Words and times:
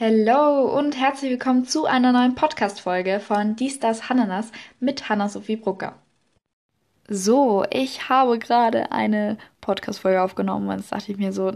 Hallo 0.00 0.78
und 0.78 0.96
herzlich 0.96 1.32
willkommen 1.32 1.64
zu 1.64 1.86
einer 1.86 2.12
neuen 2.12 2.36
Podcast-Folge 2.36 3.18
von 3.18 3.56
Dies, 3.56 3.80
Das, 3.80 4.08
Hananas 4.08 4.52
mit 4.78 5.08
Hanna-Sophie 5.08 5.56
Brucker. 5.56 5.96
So, 7.08 7.64
ich 7.72 8.08
habe 8.08 8.38
gerade 8.38 8.92
eine 8.92 9.38
Podcast-Folge 9.60 10.22
aufgenommen 10.22 10.68
und 10.68 10.76
jetzt 10.76 10.92
dachte 10.92 11.10
ich 11.10 11.18
mir 11.18 11.32
so, 11.32 11.52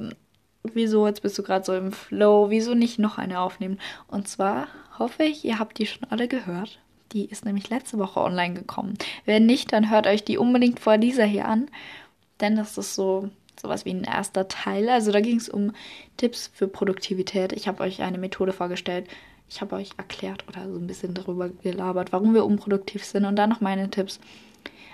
wieso, 0.65 1.07
jetzt 1.07 1.23
bist 1.23 1.39
du 1.39 1.45
gerade 1.45 1.65
so 1.65 1.73
im 1.73 1.93
Flow, 1.93 2.51
wieso 2.51 2.75
nicht 2.75 2.99
noch 2.99 3.17
eine 3.17 3.39
aufnehmen? 3.39 3.79
Und 4.09 4.27
zwar 4.27 4.67
hoffe 4.99 5.23
ich, 5.23 5.45
ihr 5.45 5.61
habt 5.61 5.79
die 5.79 5.87
schon 5.87 6.09
alle 6.11 6.27
gehört. 6.27 6.81
Die 7.13 7.27
ist 7.27 7.45
nämlich 7.45 7.71
letzte 7.71 8.01
Woche 8.01 8.19
online 8.19 8.55
gekommen. 8.55 8.99
Wenn 9.25 9.47
nicht, 9.47 9.73
dann 9.73 9.89
hört 9.89 10.09
euch 10.09 10.25
die 10.25 10.37
unbedingt 10.37 10.81
vor 10.81 10.99
dieser 10.99 11.27
hier 11.27 11.47
an, 11.47 11.71
denn 12.41 12.57
das 12.57 12.77
ist 12.77 12.97
so 12.97 13.31
sowas 13.61 13.85
wie 13.85 13.91
ein 13.91 14.05
erster 14.05 14.49
Teil. 14.49 14.89
Also 14.89 15.13
da 15.13 15.21
ging 15.21 15.37
es 15.37 15.49
um 15.49 15.73
Tipps 16.17 16.51
für 16.53 16.69
Produktivität. 16.69 17.53
Ich 17.53 17.69
habe 17.69 17.83
euch 17.83 18.03
eine 18.03 18.19
Methode 18.19 18.53
vorgestellt. 18.53 19.09
Ich 19.49 19.61
habe 19.61 19.77
euch 19.77 19.91
erklärt 19.99 20.45
oder 20.49 20.69
so 20.71 20.79
ein 20.79 20.87
bisschen 20.87 21.15
darüber 21.15 21.49
gelabert, 21.49 22.13
warum 22.13 22.35
wir 22.35 22.45
unproduktiv 22.45 23.05
sind 23.05 23.25
und 23.25 23.37
dann 23.37 23.51
noch 23.51 23.61
meine 23.61 23.91
Tipps. 23.91 24.19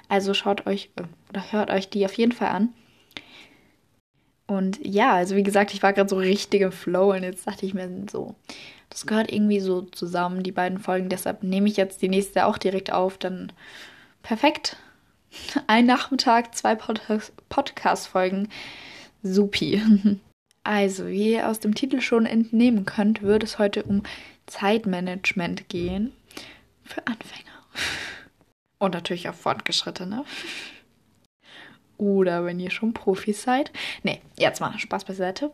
Also 0.08 0.34
schaut 0.34 0.66
euch 0.66 0.90
äh, 0.96 1.02
oder 1.30 1.52
hört 1.52 1.70
euch 1.70 1.88
die 1.90 2.04
auf 2.04 2.14
jeden 2.14 2.32
Fall 2.32 2.48
an. 2.48 2.74
Und 4.46 4.78
ja, 4.84 5.12
also 5.12 5.36
wie 5.36 5.42
gesagt, 5.42 5.74
ich 5.74 5.82
war 5.82 5.92
gerade 5.92 6.08
so 6.08 6.16
richtig 6.16 6.62
im 6.62 6.72
Flow 6.72 7.12
und 7.12 7.22
jetzt 7.22 7.46
dachte 7.46 7.66
ich 7.66 7.74
mir 7.74 7.88
so, 8.10 8.34
das 8.88 9.06
gehört 9.06 9.30
irgendwie 9.30 9.60
so 9.60 9.82
zusammen, 9.82 10.42
die 10.42 10.52
beiden 10.52 10.78
Folgen. 10.78 11.10
Deshalb 11.10 11.42
nehme 11.42 11.68
ich 11.68 11.76
jetzt 11.76 12.00
die 12.00 12.08
nächste 12.08 12.46
auch 12.46 12.56
direkt 12.56 12.90
auf. 12.90 13.18
Dann 13.18 13.52
perfekt. 14.22 14.76
Ein 15.66 15.86
Nachmittag, 15.86 16.54
zwei 16.54 16.74
Pod 16.74 17.00
Podcast-Folgen. 17.48 18.48
Supi. 19.22 19.82
Also, 20.64 21.06
wie 21.06 21.32
ihr 21.32 21.48
aus 21.48 21.60
dem 21.60 21.74
Titel 21.74 22.02
schon 22.02 22.26
entnehmen 22.26 22.84
könnt, 22.84 23.22
wird 23.22 23.42
es 23.42 23.58
heute 23.58 23.84
um 23.84 24.02
Zeitmanagement 24.44 25.70
gehen. 25.70 26.12
Für 26.84 27.06
Anfänger. 27.06 27.64
Und 28.78 28.92
natürlich 28.92 29.30
auch 29.30 29.34
Fortgeschrittene. 29.34 30.26
Oder 31.96 32.44
wenn 32.44 32.60
ihr 32.60 32.70
schon 32.70 32.92
Profis 32.92 33.42
seid. 33.42 33.72
Nee, 34.02 34.20
jetzt 34.36 34.60
mal 34.60 34.78
Spaß 34.78 35.06
beiseite. 35.06 35.52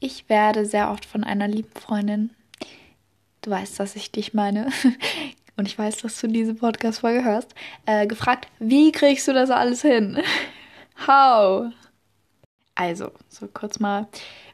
Ich 0.00 0.30
werde 0.30 0.64
sehr 0.64 0.90
oft 0.90 1.04
von 1.04 1.24
einer 1.24 1.48
lieben 1.48 1.72
Freundin, 1.78 2.30
du 3.42 3.50
weißt, 3.50 3.78
dass 3.78 3.96
ich 3.96 4.12
dich 4.12 4.34
meine, 4.34 4.70
und 5.56 5.68
ich 5.68 5.78
weiß, 5.78 5.98
dass 5.98 6.20
du 6.20 6.26
diese 6.26 6.54
Podcast-Folge 6.54 7.24
hörst, 7.24 7.54
äh, 7.86 8.06
gefragt, 8.06 8.48
wie 8.58 8.92
kriegst 8.92 9.28
du 9.28 9.32
das 9.32 9.50
alles 9.50 9.82
hin? 9.82 10.18
How? 11.06 11.72
Also, 12.74 13.12
so 13.28 13.46
kurz 13.46 13.78
mal, 13.78 14.08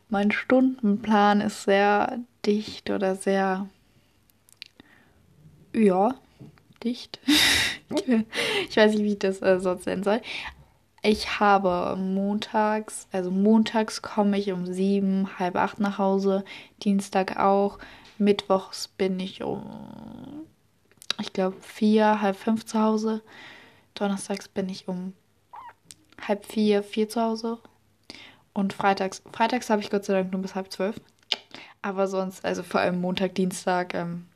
mein 0.09 0.31
Stundenplan 0.31 1.41
ist 1.41 1.65
sehr 1.65 2.19
dicht 2.45 2.91
oder 2.91 3.15
sehr, 3.17 3.69
ja, 5.75 6.15
dicht. 6.83 7.21
ich 8.69 8.77
weiß 8.77 8.93
nicht, 8.93 9.05
wie 9.05 9.13
ich 9.13 9.19
das 9.19 9.41
äh, 9.41 9.59
sonst 9.59 9.87
nennen 9.87 10.03
soll. 10.03 10.21
Ich 11.03 11.41
habe 11.41 11.97
montags, 11.97 13.09
also 13.11 13.31
montags 13.31 14.03
komme 14.03 14.39
ich 14.39 14.53
um 14.53 14.67
sieben, 14.67 15.39
halb 15.39 15.57
acht 15.57 15.81
nach 15.81 15.97
Hause, 15.97 16.45
Dienstag 16.83 17.39
auch, 17.39 17.79
Mittwochs 18.19 18.89
bin 18.89 19.19
ich 19.19 19.43
um 19.43 19.65
ich 21.21 21.33
glaube, 21.33 21.57
vier, 21.61 22.21
halb 22.21 22.37
fünf 22.37 22.65
zu 22.65 22.81
Hause. 22.81 23.23
Donnerstags 23.95 24.49
bin 24.49 24.69
ich 24.69 24.89
um 24.89 25.13
halb 26.27 26.45
vier, 26.45 26.83
vier 26.83 27.09
zu 27.09 27.21
Hause. 27.21 27.59
Und 28.53 28.73
freitags, 28.73 29.23
freitags 29.33 29.71
habe 29.71 29.83
ich 29.83 29.91
Gott 29.91 30.05
sei 30.05 30.15
Dank 30.15 30.33
nur 30.33 30.43
bis 30.43 30.55
halb 30.55 30.71
zwölf. 30.73 31.01
Aber 31.83 32.07
sonst, 32.07 32.45
also 32.45 32.63
vor 32.63 32.81
allem 32.81 33.01
Montag, 33.01 33.35
Dienstag, 33.35 33.95
ähm, 33.95 34.27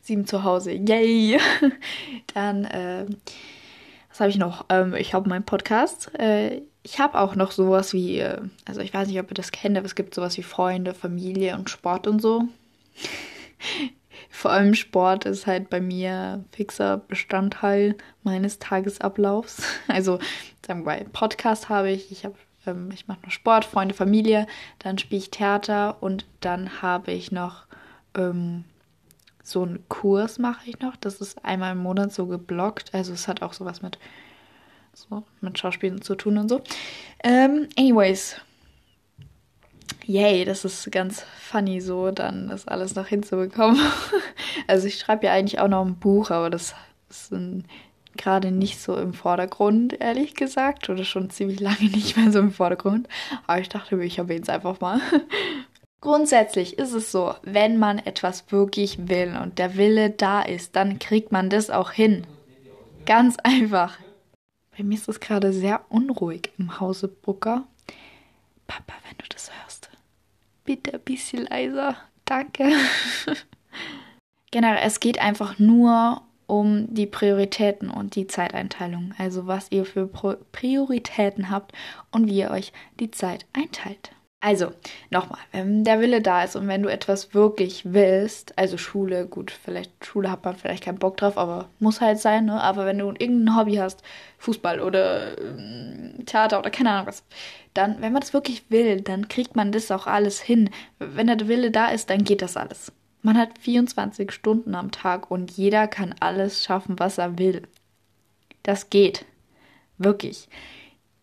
sieben 0.00 0.26
zu 0.26 0.44
Hause. 0.44 0.72
Yay! 0.72 1.38
Dann, 2.34 2.64
äh, 2.64 3.06
was 4.08 4.20
habe 4.20 4.30
ich 4.30 4.38
noch? 4.38 4.66
Ähm, 4.68 4.94
ich 4.94 5.14
habe 5.14 5.28
meinen 5.28 5.44
Podcast. 5.44 6.12
Äh, 6.18 6.62
ich 6.82 6.98
habe 6.98 7.18
auch 7.18 7.34
noch 7.34 7.50
sowas 7.50 7.92
wie, 7.92 8.18
äh, 8.18 8.40
also 8.64 8.80
ich 8.80 8.94
weiß 8.94 9.08
nicht, 9.08 9.20
ob 9.20 9.30
ihr 9.30 9.34
das 9.34 9.52
kennt, 9.52 9.76
aber 9.76 9.86
es 9.86 9.94
gibt 9.94 10.14
sowas 10.14 10.36
wie 10.36 10.42
Freunde, 10.42 10.94
Familie 10.94 11.56
und 11.56 11.70
Sport 11.70 12.06
und 12.06 12.20
so. 12.20 12.44
Vor 14.30 14.52
allem 14.52 14.74
Sport 14.74 15.24
ist 15.24 15.46
halt 15.46 15.70
bei 15.70 15.80
mir 15.80 16.44
fixer 16.52 16.98
Bestandteil 16.98 17.96
meines 18.22 18.58
Tagesablaufs. 18.58 19.62
Also 19.88 20.18
sagen 20.66 20.80
wir 20.80 20.98
mal, 20.98 21.04
Podcast 21.12 21.68
habe 21.68 21.90
ich, 21.90 22.12
ich 22.12 22.24
habe 22.24 22.34
ähm, 22.66 22.90
ich 22.92 23.08
mache 23.08 23.20
noch 23.24 23.30
Sport, 23.30 23.64
Freunde, 23.64 23.94
Familie, 23.94 24.46
dann 24.78 24.98
spiele 24.98 25.20
ich 25.20 25.30
Theater 25.30 26.02
und 26.02 26.26
dann 26.40 26.82
habe 26.82 27.12
ich 27.12 27.32
noch 27.32 27.64
ähm, 28.14 28.64
so 29.42 29.62
einen 29.62 29.88
Kurs 29.88 30.38
mache 30.38 30.68
ich 30.68 30.78
noch. 30.80 30.96
Das 30.96 31.20
ist 31.20 31.44
einmal 31.44 31.72
im 31.72 31.78
Monat 31.78 32.12
so 32.12 32.26
geblockt. 32.26 32.94
Also 32.94 33.14
es 33.14 33.28
hat 33.28 33.42
auch 33.42 33.54
sowas 33.54 33.82
mit 33.82 33.98
so 34.92 35.22
mit 35.40 35.58
Schauspielen 35.58 36.02
zu 36.02 36.16
tun 36.16 36.38
und 36.38 36.48
so. 36.48 36.60
Ähm, 37.22 37.68
anyways, 37.76 38.36
yay, 40.04 40.44
das 40.44 40.64
ist 40.64 40.90
ganz 40.90 41.24
funny 41.40 41.80
so, 41.80 42.10
dann 42.10 42.48
das 42.48 42.66
alles 42.68 42.94
noch 42.94 43.06
hinzubekommen. 43.06 43.80
also 44.66 44.86
ich 44.86 44.98
schreibe 44.98 45.26
ja 45.26 45.32
eigentlich 45.32 45.60
auch 45.60 45.68
noch 45.68 45.84
ein 45.84 45.96
Buch, 45.96 46.30
aber 46.30 46.50
das 46.50 46.74
ist 47.10 47.32
gerade 48.18 48.50
nicht 48.50 48.80
so 48.80 48.96
im 48.96 49.14
Vordergrund, 49.14 49.98
ehrlich 49.98 50.34
gesagt, 50.34 50.90
oder 50.90 51.04
schon 51.04 51.30
ziemlich 51.30 51.60
lange 51.60 51.84
nicht 51.90 52.16
mehr 52.16 52.30
so 52.30 52.40
im 52.40 52.52
Vordergrund. 52.52 53.08
Aber 53.46 53.60
ich 53.60 53.68
dachte 53.68 53.96
mir, 53.96 54.04
ich 54.04 54.18
erwähne 54.18 54.42
es 54.42 54.48
einfach 54.48 54.80
mal. 54.80 55.00
Grundsätzlich 56.00 56.78
ist 56.78 56.92
es 56.92 57.10
so, 57.10 57.34
wenn 57.42 57.78
man 57.78 57.98
etwas 57.98 58.52
wirklich 58.52 59.08
will 59.08 59.36
und 59.42 59.58
der 59.58 59.76
Wille 59.76 60.10
da 60.10 60.42
ist, 60.42 60.76
dann 60.76 61.00
kriegt 61.00 61.32
man 61.32 61.50
das 61.50 61.70
auch 61.70 61.90
hin. 61.90 62.24
Ganz 63.04 63.36
einfach. 63.42 63.98
Bei 64.76 64.84
mir 64.84 64.94
ist 64.94 65.08
es 65.08 65.18
gerade 65.18 65.52
sehr 65.52 65.80
unruhig 65.88 66.52
im 66.56 66.78
Hause 66.78 67.08
Brucker. 67.08 67.64
Papa, 68.68 68.92
wenn 69.08 69.18
du 69.18 69.24
das 69.28 69.50
hörst, 69.50 69.77
bitte 70.68 70.92
ein 70.92 71.00
bisschen 71.00 71.46
leiser. 71.46 71.96
Danke. 72.26 72.70
Generell, 74.50 74.82
es 74.84 75.00
geht 75.00 75.18
einfach 75.18 75.58
nur 75.58 76.20
um 76.46 76.92
die 76.92 77.06
Prioritäten 77.06 77.88
und 77.88 78.16
die 78.16 78.26
Zeiteinteilung. 78.26 79.14
Also 79.16 79.46
was 79.46 79.72
ihr 79.72 79.86
für 79.86 80.06
Prioritäten 80.06 81.48
habt 81.48 81.72
und 82.10 82.26
wie 82.26 82.40
ihr 82.40 82.50
euch 82.50 82.74
die 83.00 83.10
Zeit 83.10 83.46
einteilt. 83.54 84.12
Also, 84.40 84.70
nochmal, 85.10 85.40
wenn 85.50 85.82
der 85.82 86.00
Wille 86.00 86.22
da 86.22 86.44
ist 86.44 86.54
und 86.54 86.68
wenn 86.68 86.84
du 86.84 86.88
etwas 86.88 87.34
wirklich 87.34 87.92
willst, 87.92 88.56
also 88.56 88.78
Schule, 88.78 89.26
gut, 89.26 89.50
vielleicht 89.50 90.06
Schule 90.06 90.30
hat 90.30 90.44
man 90.44 90.54
vielleicht 90.54 90.84
keinen 90.84 91.00
Bock 91.00 91.16
drauf, 91.16 91.36
aber 91.36 91.68
muss 91.80 92.00
halt 92.00 92.20
sein, 92.20 92.44
ne? 92.44 92.60
Aber 92.60 92.86
wenn 92.86 92.98
du 92.98 93.08
irgendein 93.18 93.56
Hobby 93.56 93.74
hast, 93.76 94.00
Fußball 94.38 94.80
oder 94.80 95.36
äh, 95.36 96.22
Theater 96.24 96.60
oder 96.60 96.70
keine 96.70 96.90
Ahnung 96.92 97.08
was, 97.08 97.24
dann, 97.74 98.00
wenn 98.00 98.12
man 98.12 98.20
das 98.20 98.32
wirklich 98.32 98.70
will, 98.70 99.00
dann 99.00 99.26
kriegt 99.26 99.56
man 99.56 99.72
das 99.72 99.90
auch 99.90 100.06
alles 100.06 100.40
hin. 100.40 100.70
Wenn 101.00 101.26
der 101.26 101.48
Wille 101.48 101.72
da 101.72 101.88
ist, 101.88 102.08
dann 102.08 102.22
geht 102.22 102.40
das 102.40 102.56
alles. 102.56 102.92
Man 103.22 103.36
hat 103.36 103.58
24 103.58 104.30
Stunden 104.30 104.76
am 104.76 104.92
Tag 104.92 105.32
und 105.32 105.50
jeder 105.50 105.88
kann 105.88 106.14
alles 106.20 106.62
schaffen, 106.62 107.00
was 107.00 107.18
er 107.18 107.38
will. 107.38 107.62
Das 108.62 108.88
geht. 108.88 109.24
Wirklich 109.98 110.48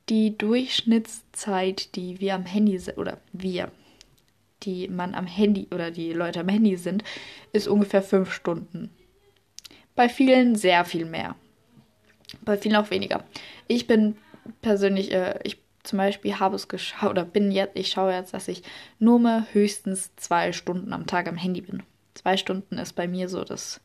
die 0.09 0.38
Durchschnittszeit, 0.38 1.95
die 1.95 2.19
wir 2.19 2.35
am 2.35 2.45
Handy 2.45 2.77
sind, 2.77 2.97
oder 2.97 3.19
wir, 3.33 3.71
die 4.63 4.88
man 4.88 5.16
am 5.16 5.27
Handy 5.27 5.67
oder 5.71 5.91
die 5.91 6.13
Leute 6.13 6.41
am 6.41 6.49
Handy 6.49 6.77
sind, 6.77 7.03
ist 7.51 7.67
ungefähr 7.67 8.01
fünf 8.01 8.31
Stunden. 8.31 8.89
Bei 9.95 10.09
vielen 10.09 10.55
sehr 10.55 10.85
viel 10.85 11.05
mehr. 11.05 11.35
Bei 12.41 12.57
vielen 12.57 12.75
auch 12.75 12.91
weniger. 12.91 13.23
Ich 13.67 13.88
bin 13.88 14.17
persönlich, 14.61 15.11
äh, 15.11 15.39
ich 15.44 15.57
zum 15.83 15.97
Beispiel 15.97 16.39
habe 16.39 16.56
es 16.56 16.68
geschaut, 16.68 17.12
oder 17.12 17.25
bin 17.25 17.51
jetzt, 17.51 17.77
ich 17.77 17.89
schaue 17.89 18.13
jetzt, 18.13 18.33
dass 18.33 18.47
ich 18.47 18.63
nur 19.00 19.19
mehr 19.19 19.45
höchstens 19.53 20.15
zwei 20.15 20.51
Stunden 20.51 20.94
am 20.94 21.07
Tag 21.07 21.27
am 21.27 21.38
Handy 21.38 21.62
bin. 21.62 21.83
Zwei 22.13 22.38
Stunden 22.38 22.77
ist 22.77 22.94
bei 22.94 23.07
mir 23.07 23.30
so 23.30 23.44
das 23.44 23.81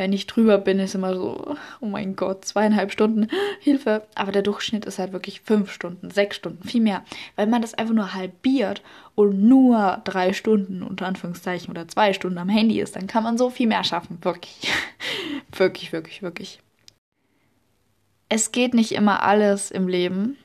wenn 0.00 0.14
ich 0.14 0.26
drüber 0.26 0.56
bin, 0.56 0.78
ist 0.78 0.94
immer 0.94 1.14
so, 1.14 1.56
oh 1.82 1.86
mein 1.86 2.16
Gott, 2.16 2.46
zweieinhalb 2.46 2.90
Stunden, 2.90 3.28
Hilfe. 3.60 4.06
Aber 4.14 4.32
der 4.32 4.40
Durchschnitt 4.40 4.86
ist 4.86 4.98
halt 4.98 5.12
wirklich 5.12 5.42
fünf 5.42 5.70
Stunden, 5.70 6.10
sechs 6.10 6.36
Stunden, 6.36 6.66
viel 6.66 6.80
mehr. 6.80 7.04
Weil 7.36 7.48
man 7.48 7.60
das 7.60 7.74
einfach 7.74 7.92
nur 7.92 8.14
halbiert 8.14 8.80
und 9.14 9.42
nur 9.42 10.00
drei 10.04 10.32
Stunden, 10.32 10.82
unter 10.82 11.04
Anführungszeichen, 11.04 11.70
oder 11.70 11.86
zwei 11.86 12.14
Stunden 12.14 12.38
am 12.38 12.48
Handy 12.48 12.80
ist, 12.80 12.96
dann 12.96 13.08
kann 13.08 13.24
man 13.24 13.36
so 13.36 13.50
viel 13.50 13.66
mehr 13.66 13.84
schaffen. 13.84 14.16
Wirklich. 14.22 14.72
wirklich, 15.52 15.92
wirklich, 15.92 16.22
wirklich. 16.22 16.60
Es 18.30 18.52
geht 18.52 18.72
nicht 18.72 18.92
immer 18.92 19.22
alles 19.22 19.70
im 19.70 19.86
Leben, 19.86 20.38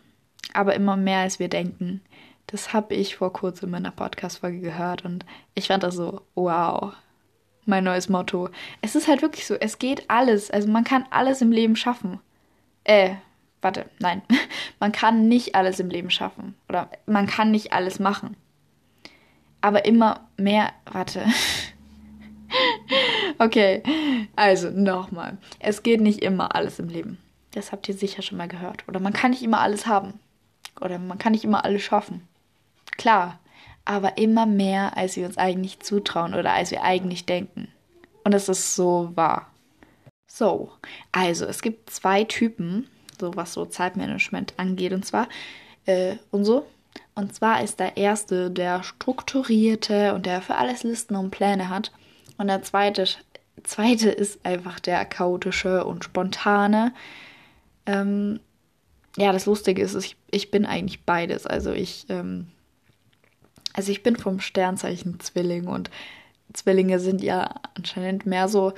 aber 0.51 0.75
immer 0.75 0.97
mehr, 0.97 1.19
als 1.19 1.39
wir 1.39 1.47
denken. 1.47 2.01
Das 2.47 2.73
habe 2.73 2.93
ich 2.93 3.15
vor 3.15 3.31
kurzem 3.31 3.69
in 3.69 3.75
einer 3.75 3.91
Podcast-Folge 3.91 4.59
gehört 4.59 5.05
und 5.05 5.25
ich 5.53 5.67
fand 5.67 5.83
das 5.83 5.95
so, 5.95 6.23
wow, 6.35 6.91
mein 7.65 7.83
neues 7.83 8.09
Motto. 8.09 8.49
Es 8.81 8.95
ist 8.95 9.07
halt 9.07 9.21
wirklich 9.21 9.45
so, 9.45 9.55
es 9.55 9.79
geht 9.79 10.09
alles. 10.09 10.51
Also 10.51 10.67
man 10.67 10.83
kann 10.83 11.05
alles 11.09 11.41
im 11.41 11.51
Leben 11.51 11.75
schaffen. 11.75 12.19
Äh, 12.83 13.15
warte, 13.61 13.85
nein. 13.99 14.21
Man 14.79 14.91
kann 14.91 15.27
nicht 15.27 15.55
alles 15.55 15.79
im 15.79 15.89
Leben 15.89 16.11
schaffen. 16.11 16.53
Oder 16.69 16.89
man 17.05 17.27
kann 17.27 17.49
nicht 17.49 17.73
alles 17.73 17.97
machen. 17.97 18.35
aber 19.61 19.85
immer 19.85 20.27
mehr. 20.37 20.73
Warte. 20.91 21.25
okay, 23.39 23.81
also 24.35 24.69
nochmal. 24.69 25.37
Es 25.59 25.81
geht 25.81 26.01
nicht 26.01 26.21
immer 26.21 26.55
alles 26.55 26.77
im 26.77 26.89
Leben. 26.89 27.17
Das 27.51 27.71
habt 27.71 27.89
ihr 27.89 27.95
sicher 27.95 28.21
schon 28.21 28.37
mal 28.37 28.47
gehört. 28.47 28.87
Oder 28.87 28.99
man 28.99 29.13
kann 29.13 29.31
nicht 29.31 29.41
immer 29.41 29.61
alles 29.61 29.87
haben. 29.87 30.19
Oder 30.81 30.99
man 30.99 31.17
kann 31.17 31.31
nicht 31.31 31.45
immer 31.45 31.65
alles 31.65 31.81
schaffen. 31.81 32.27
Klar, 32.97 33.39
aber 33.85 34.17
immer 34.17 34.45
mehr, 34.45 34.97
als 34.97 35.15
wir 35.15 35.25
uns 35.25 35.37
eigentlich 35.37 35.79
zutrauen 35.79 36.33
oder 36.33 36.53
als 36.53 36.71
wir 36.71 36.83
eigentlich 36.83 37.25
denken. 37.25 37.67
Und 38.23 38.33
es 38.33 38.49
ist 38.49 38.75
so 38.75 39.11
wahr. 39.15 39.51
So, 40.27 40.71
also 41.11 41.45
es 41.45 41.61
gibt 41.61 41.91
zwei 41.91 42.23
Typen, 42.23 42.87
so 43.19 43.35
was 43.35 43.53
so 43.53 43.65
Zeitmanagement 43.65 44.55
angeht, 44.57 44.91
und 44.91 45.05
zwar 45.05 45.29
äh, 45.85 46.15
und 46.31 46.43
so. 46.43 46.65
Und 47.13 47.33
zwar 47.33 47.63
ist 47.63 47.79
der 47.79 47.97
erste 47.97 48.51
der 48.51 48.83
strukturierte 48.83 50.13
und 50.13 50.25
der 50.25 50.41
für 50.41 50.55
alles 50.55 50.83
Listen 50.83 51.15
und 51.15 51.31
Pläne 51.31 51.69
hat. 51.69 51.91
Und 52.37 52.47
der 52.47 52.61
zweite, 52.63 53.05
zweite 53.63 54.09
ist 54.09 54.45
einfach 54.45 54.79
der 54.79 55.05
chaotische 55.05 55.85
und 55.85 56.03
spontane. 56.03 56.93
Ähm, 57.85 58.39
ja, 59.17 59.31
das 59.31 59.45
Lustige 59.45 59.81
ist, 59.81 59.95
ich, 59.95 60.17
ich 60.31 60.51
bin 60.51 60.65
eigentlich 60.65 61.03
beides. 61.03 61.47
Also 61.47 61.71
ich, 61.71 62.05
ähm, 62.09 62.47
also 63.75 63.91
ich 63.91 64.03
bin 64.03 64.15
vom 64.15 64.39
Sternzeichen 64.39 65.19
Zwilling 65.19 65.67
und 65.67 65.89
Zwillinge 66.53 66.99
sind 66.99 67.21
ja 67.21 67.55
anscheinend 67.75 68.25
mehr 68.25 68.47
so 68.47 68.73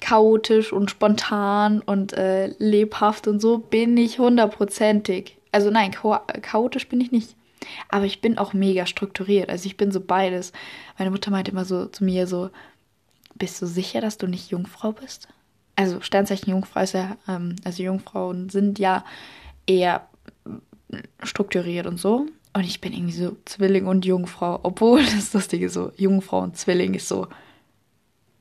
chaotisch 0.00 0.72
und 0.72 0.90
spontan 0.90 1.80
und 1.80 2.12
äh, 2.14 2.48
lebhaft 2.58 3.28
und 3.28 3.40
so 3.40 3.58
bin 3.58 3.96
ich 3.96 4.18
hundertprozentig. 4.18 5.36
Also 5.52 5.70
nein, 5.70 5.92
chaotisch 5.92 6.88
bin 6.88 7.00
ich 7.00 7.12
nicht. 7.12 7.36
Aber 7.88 8.04
ich 8.04 8.20
bin 8.20 8.38
auch 8.38 8.52
mega 8.52 8.86
strukturiert. 8.86 9.48
Also 9.48 9.66
ich 9.66 9.76
bin 9.76 9.92
so 9.92 10.00
beides. 10.00 10.52
Meine 10.98 11.12
Mutter 11.12 11.30
meinte 11.30 11.52
immer 11.52 11.64
so 11.64 11.86
zu 11.86 12.02
mir 12.02 12.26
so, 12.26 12.50
bist 13.36 13.62
du 13.62 13.66
sicher, 13.66 14.00
dass 14.00 14.18
du 14.18 14.26
nicht 14.26 14.50
Jungfrau 14.50 14.90
bist? 14.90 15.28
Also 15.76 16.00
Sternzeichen 16.00 16.50
Jungfrau 16.50 16.80
ist 16.80 16.94
ja, 16.94 17.16
ähm, 17.28 17.54
also 17.64 17.84
Jungfrauen 17.84 18.48
sind 18.48 18.80
ja 18.80 19.04
eher 19.66 20.08
strukturiert 21.22 21.86
und 21.86 21.98
so. 21.98 22.26
Und 22.54 22.64
ich 22.64 22.80
bin 22.80 22.92
irgendwie 22.92 23.12
so 23.12 23.36
Zwilling 23.44 23.86
und 23.86 24.04
Jungfrau. 24.04 24.60
Obwohl 24.62 25.02
das 25.16 25.32
Lustige 25.32 25.68
so, 25.68 25.92
Jungfrau 25.96 26.40
und 26.40 26.56
Zwilling 26.56 26.94
ist 26.94 27.08
so 27.08 27.28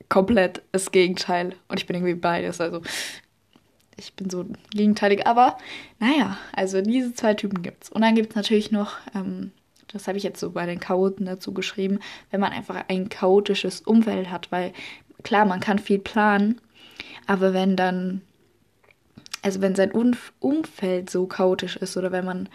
komplett 0.09 0.61
das 0.71 0.91
Gegenteil. 0.91 1.55
Und 1.67 1.79
ich 1.79 1.87
bin 1.87 1.95
irgendwie 1.95 2.15
beides. 2.15 2.59
Also 2.59 2.81
ich 3.97 4.13
bin 4.13 4.29
so 4.29 4.45
gegenteilig. 4.73 5.25
Aber 5.27 5.57
naja, 5.99 6.37
also 6.53 6.81
diese 6.81 7.13
zwei 7.13 7.33
Typen 7.33 7.61
gibt 7.61 7.85
es. 7.85 7.89
Und 7.89 8.01
dann 8.01 8.15
gibt 8.15 8.31
es 8.31 8.35
natürlich 8.35 8.71
noch, 8.71 8.97
ähm, 9.15 9.51
das 9.87 10.07
habe 10.07 10.17
ich 10.17 10.23
jetzt 10.23 10.39
so 10.39 10.51
bei 10.51 10.65
den 10.65 10.79
Chaoten 10.79 11.25
dazu 11.25 11.53
geschrieben, 11.53 11.99
wenn 12.29 12.39
man 12.39 12.51
einfach 12.51 12.83
ein 12.87 13.09
chaotisches 13.09 13.81
Umfeld 13.81 14.29
hat. 14.29 14.51
Weil 14.51 14.73
klar, 15.23 15.45
man 15.45 15.61
kann 15.61 15.79
viel 15.79 15.99
planen. 15.99 16.59
Aber 17.27 17.53
wenn 17.53 17.77
dann, 17.77 18.21
also 19.41 19.61
wenn 19.61 19.75
sein 19.75 19.91
Umfeld 19.91 21.09
so 21.09 21.27
chaotisch 21.27 21.77
ist 21.77 21.95
oder 21.95 22.11
wenn 22.11 22.25
man 22.25 22.49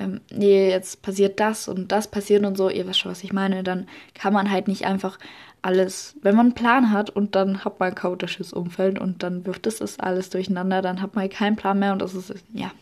ähm, 0.00 0.20
nee, 0.30 0.70
jetzt 0.70 1.02
passiert 1.02 1.38
das 1.38 1.68
und 1.68 1.92
das 1.92 2.08
passiert 2.08 2.44
und 2.44 2.56
so, 2.56 2.70
ihr 2.70 2.86
wisst 2.86 3.00
schon, 3.00 3.12
was 3.12 3.22
ich 3.22 3.32
meine, 3.32 3.62
dann 3.62 3.86
kann 4.14 4.32
man 4.32 4.50
halt 4.50 4.66
nicht 4.66 4.86
einfach 4.86 5.18
alles, 5.62 6.16
wenn 6.22 6.34
man 6.34 6.46
einen 6.46 6.54
Plan 6.54 6.90
hat 6.90 7.10
und 7.10 7.36
dann 7.36 7.64
hat 7.64 7.78
man 7.78 7.90
ein 7.90 7.94
chaotisches 7.94 8.54
Umfeld 8.54 8.98
und 8.98 9.22
dann 9.22 9.44
wirft 9.44 9.66
es 9.66 9.76
das 9.76 10.00
alles 10.00 10.30
durcheinander, 10.30 10.80
dann 10.80 11.02
hat 11.02 11.14
man 11.14 11.28
keinen 11.28 11.56
Plan 11.56 11.78
mehr 11.78 11.92
und 11.92 12.00
das 12.00 12.14
ist, 12.14 12.32
ja, 12.54 12.72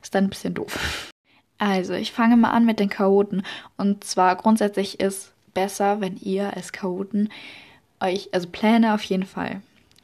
ist 0.00 0.14
dann 0.14 0.24
ein 0.24 0.30
bisschen 0.30 0.54
doof. 0.54 1.10
Also, 1.58 1.94
ich 1.94 2.12
fange 2.12 2.36
mal 2.36 2.50
an 2.50 2.66
mit 2.66 2.78
den 2.78 2.90
Chaoten. 2.90 3.42
Und 3.78 4.04
zwar 4.04 4.36
grundsätzlich 4.36 5.00
ist 5.00 5.32
besser, 5.54 6.02
wenn 6.02 6.18
ihr 6.18 6.54
als 6.54 6.70
Chaoten 6.70 7.30
euch, 7.98 8.28
also 8.32 8.46
Pläne 8.50 8.92
auf 8.94 9.02
jeden 9.04 9.24
Fall. 9.24 9.62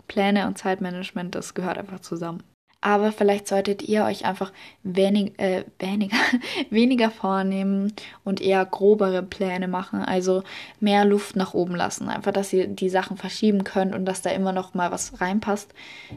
Pläne 0.08 0.46
und 0.46 0.56
Zeitmanagement, 0.56 1.34
das 1.34 1.52
gehört 1.52 1.76
einfach 1.76 2.00
zusammen 2.00 2.42
aber 2.82 3.12
vielleicht 3.12 3.46
solltet 3.46 3.82
ihr 3.82 4.04
euch 4.04 4.24
einfach 4.24 4.52
wenig, 4.82 5.38
äh, 5.38 5.64
weniger, 5.78 6.16
weniger 6.70 7.10
vornehmen 7.10 7.92
und 8.24 8.40
eher 8.40 8.66
grobere 8.66 9.22
Pläne 9.22 9.68
machen, 9.68 10.00
also 10.00 10.42
mehr 10.80 11.04
Luft 11.04 11.36
nach 11.36 11.54
oben 11.54 11.76
lassen. 11.76 12.08
Einfach, 12.08 12.32
dass 12.32 12.52
ihr 12.52 12.66
die 12.66 12.90
Sachen 12.90 13.16
verschieben 13.16 13.62
könnt 13.62 13.94
und 13.94 14.04
dass 14.04 14.20
da 14.20 14.30
immer 14.30 14.52
noch 14.52 14.74
mal 14.74 14.90
was 14.90 15.20
reinpasst, 15.20 15.72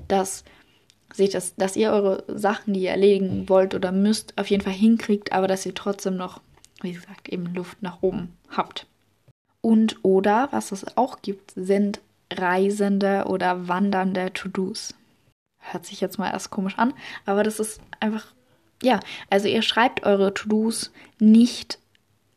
dass 0.07 0.43
sich 1.13 1.29
das, 1.29 1.55
dass 1.55 1.75
ihr 1.75 1.91
eure 1.91 2.23
Sachen, 2.27 2.73
die 2.73 2.81
ihr 2.81 2.91
erledigen 2.91 3.47
wollt 3.47 3.75
oder 3.75 3.91
müsst, 3.91 4.37
auf 4.37 4.49
jeden 4.49 4.63
Fall 4.63 4.73
hinkriegt, 4.73 5.31
aber 5.31 5.47
dass 5.47 5.67
ihr 5.67 5.75
trotzdem 5.75 6.17
noch, 6.17 6.41
wie 6.81 6.93
gesagt, 6.93 7.29
eben 7.29 7.53
Luft 7.53 7.83
nach 7.83 8.01
oben 8.01 8.33
habt. 8.49 8.87
Und 9.61 9.97
oder, 10.03 10.49
was 10.51 10.71
es 10.71 10.97
auch 10.97 11.21
gibt, 11.21 11.51
sind 11.55 12.01
reisende 12.33 13.25
oder 13.27 13.67
wandernde 13.67 14.33
To-Dos 14.33 14.95
hört 15.71 15.85
sich 15.85 16.01
jetzt 16.01 16.19
mal 16.19 16.31
erst 16.31 16.51
komisch 16.51 16.77
an, 16.77 16.93
aber 17.25 17.43
das 17.43 17.59
ist 17.59 17.81
einfach, 17.99 18.27
ja, 18.81 18.99
also 19.29 19.47
ihr 19.47 19.61
schreibt 19.61 20.05
eure 20.05 20.33
To-Dos 20.33 20.91
nicht 21.19 21.79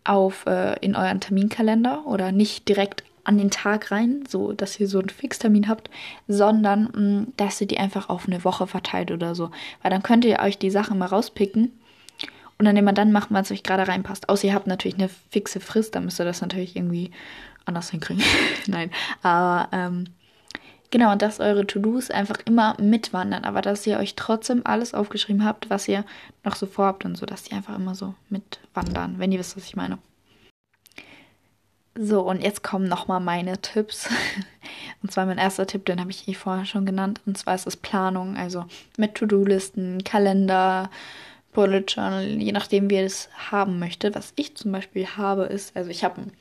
auf 0.05 0.47
äh, 0.47 0.79
in 0.81 0.97
euren 0.97 1.21
Terminkalender 1.21 2.07
oder 2.07 2.33
nicht 2.33 2.69
direkt 2.69 3.05
an 3.29 3.37
den 3.37 3.51
Tag 3.51 3.91
rein, 3.91 4.25
so 4.27 4.53
dass 4.53 4.81
ihr 4.81 4.89
so 4.89 4.99
einen 4.99 5.11
Fixtermin 5.11 5.69
habt, 5.69 5.91
sondern 6.29 6.85
mh, 6.85 7.01
mm, 7.01 7.33
dass 7.37 7.61
ihr 7.61 7.67
die 7.67 7.79
einfach 7.79 8.09
auf 8.09 8.27
eine 8.27 8.43
Woche 8.43 8.67
verteilt 8.67 9.11
oder 9.11 9.35
so. 9.35 9.51
Weil 9.83 9.91
dann 9.91 10.03
könnt 10.03 10.25
ihr 10.25 10.39
euch 10.41 10.59
die 10.59 10.71
Sachen 10.71 10.97
mal 10.97 11.07
rauspicken 11.07 11.71
und 12.59 12.65
dann 12.65 12.77
immer 12.77 12.95
dann 12.95 13.13
machen, 13.13 13.35
was 13.35 13.51
euch 13.51 13.63
gerade 13.63 13.87
reinpasst. 13.87 14.31
Außer 14.31 14.47
ihr 14.47 14.55
habt 14.55 14.67
natürlich 14.67 14.97
eine 14.97 15.11
fixe 15.31 15.61
Frist, 15.61 15.95
dann 15.95 16.07
müsst 16.07 16.19
ihr 16.19 16.25
das 16.25 16.41
natürlich 16.41 16.75
irgendwie 16.75 17.11
anders 17.67 17.91
hinkriegen. 17.91 18.25
Nein, 18.67 18.91
aber 19.23 19.69
ähm, 19.73 20.05
Genau, 20.91 21.13
und 21.13 21.21
dass 21.21 21.39
eure 21.39 21.67
To-Dos 21.67 22.11
einfach 22.11 22.39
immer 22.47 22.75
mitwandern, 22.81 23.45
aber 23.45 23.61
dass 23.61 23.87
ihr 23.87 23.99
euch 23.99 24.15
trotzdem 24.15 24.63
alles 24.65 24.95
aufgeschrieben 24.95 25.45
habt, 25.45 25.69
was 25.69 25.87
ihr 25.87 26.05
noch 26.45 26.57
so 26.57 26.67
vorhabt 26.67 27.05
und 27.05 27.17
so, 27.17 27.27
dass 27.27 27.43
die 27.43 27.55
einfach 27.55 27.77
immer 27.77 27.95
so 27.95 28.15
mitwandern, 28.31 29.19
wenn 29.19 29.31
ihr 29.31 29.39
wisst, 29.39 29.57
was 29.57 29.67
ich 29.67 29.77
meine. 29.77 29.99
So, 32.01 32.23
und 32.23 32.43
jetzt 32.43 32.63
kommen 32.63 32.89
nochmal 32.89 33.21
meine 33.21 33.61
Tipps. 33.61 34.09
Und 35.03 35.13
zwar 35.13 35.27
mein 35.27 35.39
erster 35.39 35.67
Tipp, 35.67 35.85
den 35.85 36.01
habe 36.01 36.11
ich 36.11 36.29
eh 36.29 36.35
vorher 36.35 36.65
schon 36.65 36.87
genannt. 36.87 37.21
Und 37.27 37.39
zwar 37.39 37.55
ist 37.55 37.67
es 37.67 37.77
Planung, 37.77 38.37
also 38.37 38.67
mit 38.97 39.15
To-Do-Listen, 39.15 40.03
Kalender, 40.05 40.91
Bullet 41.53 41.85
Journal, 41.89 42.25
je 42.25 42.53
nachdem, 42.53 42.89
wie 42.91 42.97
ihr 42.97 43.05
es 43.05 43.29
haben 43.51 43.79
möchtet. 43.79 44.15
Was 44.15 44.33
ich 44.37 44.57
zum 44.57 44.71
Beispiel 44.73 45.07
habe, 45.07 45.45
ist, 45.45 45.77
also 45.77 45.91
ich 45.91 46.05
habe 46.05 46.21
ein, 46.21 46.33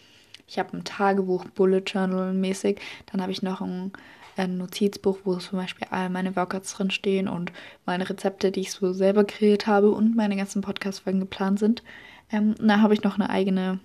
hab 0.57 0.73
ein 0.73 0.83
Tagebuch, 0.83 1.45
Bullet 1.45 1.83
Journal 1.85 2.33
mäßig. 2.33 2.79
Dann 3.11 3.21
habe 3.21 3.31
ich 3.31 3.41
noch 3.41 3.61
ein 3.61 3.93
ein 4.39 4.57
Notizbuch, 4.57 5.19
wo 5.23 5.35
zum 5.35 5.59
Beispiel 5.59 5.87
all 5.91 6.09
meine 6.09 6.35
Workouts 6.35 6.73
drin 6.73 6.91
stehen 6.91 7.27
und 7.27 7.51
meine 7.85 8.09
Rezepte, 8.09 8.51
die 8.51 8.61
ich 8.61 8.71
so 8.71 8.93
selber 8.93 9.23
kreiert 9.23 9.67
habe 9.67 9.91
und 9.91 10.15
meine 10.15 10.35
ganzen 10.35 10.61
Podcast-Folgen 10.61 11.19
geplant 11.19 11.59
sind. 11.59 11.83
Ähm, 12.31 12.55
da 12.59 12.81
habe 12.81 12.93
ich 12.93 13.03
noch 13.03 13.15
eine 13.15 13.29
eigene, 13.29 13.79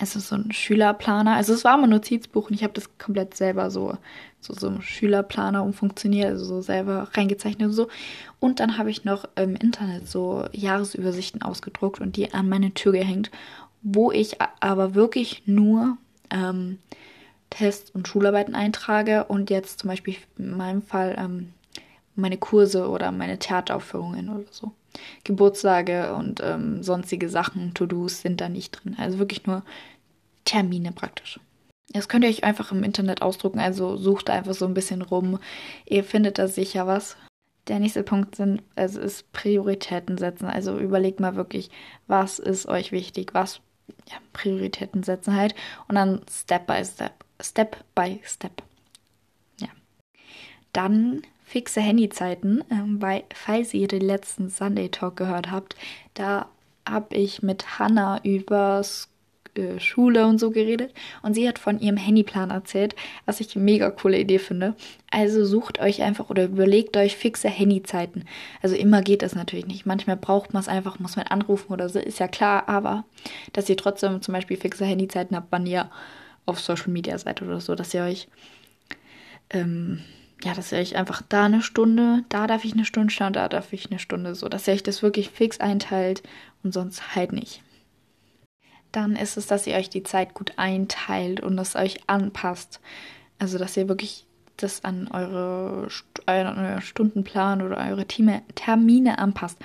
ist 0.00 0.12
so 0.12 0.34
ein 0.34 0.52
Schülerplaner. 0.52 1.36
Also 1.36 1.54
es 1.54 1.64
war 1.64 1.76
mal 1.76 1.84
ein 1.84 1.90
Notizbuch 1.90 2.48
und 2.48 2.54
ich 2.54 2.62
habe 2.62 2.74
das 2.74 2.98
komplett 2.98 3.36
selber 3.36 3.70
so, 3.70 3.96
so, 4.40 4.54
so 4.54 4.68
ein 4.68 4.82
Schülerplaner 4.82 5.62
umfunktioniert, 5.62 6.30
also 6.30 6.44
so 6.44 6.60
selber 6.60 7.08
reingezeichnet 7.14 7.68
und 7.68 7.74
so. 7.74 7.88
Und 8.40 8.60
dann 8.60 8.78
habe 8.78 8.90
ich 8.90 9.04
noch 9.04 9.24
im 9.36 9.56
Internet 9.56 10.08
so 10.08 10.46
Jahresübersichten 10.52 11.42
ausgedruckt 11.42 12.00
und 12.00 12.16
die 12.16 12.32
an 12.32 12.48
meine 12.48 12.74
Tür 12.74 12.92
gehängt, 12.92 13.30
wo 13.82 14.10
ich 14.10 14.36
aber 14.60 14.94
wirklich 14.94 15.42
nur 15.46 15.96
ähm, 16.30 16.78
Tests 17.50 17.90
und 17.90 18.08
Schularbeiten 18.08 18.54
eintrage 18.54 19.24
und 19.24 19.50
jetzt 19.50 19.80
zum 19.80 19.88
Beispiel 19.88 20.16
in 20.36 20.56
meinem 20.56 20.82
Fall 20.82 21.16
ähm, 21.18 21.52
meine 22.14 22.36
Kurse 22.36 22.88
oder 22.88 23.12
meine 23.12 23.38
Theateraufführungen 23.38 24.28
oder 24.28 24.46
so. 24.50 24.72
Geburtstage 25.24 26.14
und 26.14 26.40
ähm, 26.42 26.82
sonstige 26.82 27.28
Sachen, 27.28 27.74
To-Dos 27.74 28.22
sind 28.22 28.40
da 28.40 28.48
nicht 28.48 28.72
drin. 28.72 28.96
Also 28.98 29.18
wirklich 29.18 29.46
nur 29.46 29.62
Termine 30.44 30.92
praktisch. 30.92 31.40
Das 31.90 32.08
könnt 32.08 32.24
ihr 32.24 32.30
euch 32.30 32.44
einfach 32.44 32.72
im 32.72 32.84
Internet 32.84 33.22
ausdrucken, 33.22 33.60
also 33.60 33.96
sucht 33.96 34.28
einfach 34.28 34.54
so 34.54 34.66
ein 34.66 34.74
bisschen 34.74 35.02
rum. 35.02 35.38
Ihr 35.86 36.04
findet 36.04 36.38
da 36.38 36.48
sicher 36.48 36.86
was. 36.86 37.16
Der 37.66 37.80
nächste 37.80 38.02
Punkt 38.02 38.34
sind, 38.34 38.62
also 38.76 39.00
ist 39.00 39.30
Prioritäten 39.32 40.18
setzen. 40.18 40.46
Also 40.46 40.78
überlegt 40.78 41.20
mal 41.20 41.36
wirklich, 41.36 41.70
was 42.06 42.38
ist 42.38 42.66
euch 42.66 42.92
wichtig, 42.92 43.34
was 43.34 43.60
ja, 44.08 44.16
Prioritäten 44.32 45.02
setzen 45.02 45.34
halt 45.34 45.54
und 45.86 45.94
dann 45.94 46.22
Step 46.30 46.66
by 46.66 46.84
Step. 46.84 47.24
Step 47.40 47.76
by 47.94 48.20
Step. 48.24 48.62
Ja. 49.60 49.68
Dann 50.72 51.22
fixe 51.44 51.80
Handyzeiten, 51.80 52.62
ähm, 52.70 53.00
weil 53.00 53.24
falls 53.34 53.72
ihr 53.74 53.88
den 53.88 54.02
letzten 54.02 54.50
Sunday 54.50 54.88
Talk 54.90 55.16
gehört 55.16 55.50
habt, 55.50 55.76
da 56.14 56.46
habe 56.88 57.16
ich 57.16 57.42
mit 57.42 57.78
Hannah 57.78 58.20
übers 58.22 59.08
äh, 59.54 59.80
Schule 59.80 60.26
und 60.26 60.38
so 60.38 60.50
geredet 60.50 60.92
und 61.22 61.34
sie 61.34 61.48
hat 61.48 61.58
von 61.58 61.80
ihrem 61.80 61.96
Handyplan 61.96 62.50
erzählt, 62.50 62.94
was 63.26 63.40
ich 63.40 63.54
eine 63.56 63.64
mega 63.64 63.90
coole 63.90 64.18
Idee 64.18 64.38
finde. 64.38 64.74
Also 65.10 65.44
sucht 65.44 65.80
euch 65.80 66.02
einfach 66.02 66.30
oder 66.30 66.44
überlegt 66.44 66.96
euch 66.96 67.16
fixe 67.16 67.48
Handyzeiten. 67.48 68.24
Also 68.62 68.76
immer 68.76 69.02
geht 69.02 69.22
das 69.22 69.34
natürlich 69.34 69.66
nicht. 69.66 69.86
Manchmal 69.86 70.16
braucht 70.16 70.52
man 70.52 70.60
es 70.60 70.68
einfach, 70.68 70.98
muss 70.98 71.16
man 71.16 71.26
anrufen 71.26 71.72
oder 71.72 71.88
so, 71.88 71.98
ist 71.98 72.18
ja 72.20 72.28
klar, 72.28 72.68
aber 72.68 73.04
dass 73.52 73.68
ihr 73.68 73.76
trotzdem 73.76 74.22
zum 74.22 74.34
Beispiel 74.34 74.56
fixe 74.56 74.84
Handyzeiten 74.84 75.36
habt, 75.36 75.48
wann 75.50 75.66
ihr 75.66 75.90
auf 76.48 76.60
Social 76.60 76.88
Media 76.88 77.16
seid 77.18 77.42
oder 77.42 77.60
so, 77.60 77.74
dass 77.74 77.94
ihr 77.94 78.02
euch 78.02 78.28
ähm, 79.50 80.02
ja, 80.42 80.54
dass 80.54 80.70
ihr 80.70 80.78
euch 80.78 80.96
einfach 80.96 81.22
da 81.28 81.46
eine 81.46 81.62
Stunde, 81.62 82.22
da 82.28 82.46
darf 82.46 82.64
ich 82.64 82.72
eine 82.72 82.84
Stunde 82.84 83.12
schauen, 83.12 83.32
da 83.32 83.48
darf 83.48 83.72
ich 83.72 83.90
eine 83.90 83.98
Stunde 83.98 84.34
so, 84.34 84.48
dass 84.48 84.68
ihr 84.68 84.74
euch 84.74 84.84
das 84.84 85.02
wirklich 85.02 85.30
fix 85.30 85.58
einteilt 85.58 86.22
und 86.62 86.72
sonst 86.72 87.16
halt 87.16 87.32
nicht 87.32 87.62
dann 88.92 89.16
ist 89.16 89.36
es, 89.36 89.46
dass 89.46 89.66
ihr 89.66 89.74
euch 89.74 89.90
die 89.90 90.02
Zeit 90.02 90.34
gut 90.34 90.52
einteilt 90.56 91.40
und 91.40 91.58
es 91.58 91.76
euch 91.76 92.00
anpasst. 92.06 92.80
Also, 93.38 93.58
dass 93.58 93.76
ihr 93.76 93.88
wirklich 93.88 94.26
das 94.56 94.84
an 94.84 95.08
eure, 95.08 95.88
euren 96.26 96.80
Stundenplan 96.80 97.62
oder 97.62 97.76
eure 97.76 98.06
Termine 98.06 99.18
anpasst. 99.18 99.58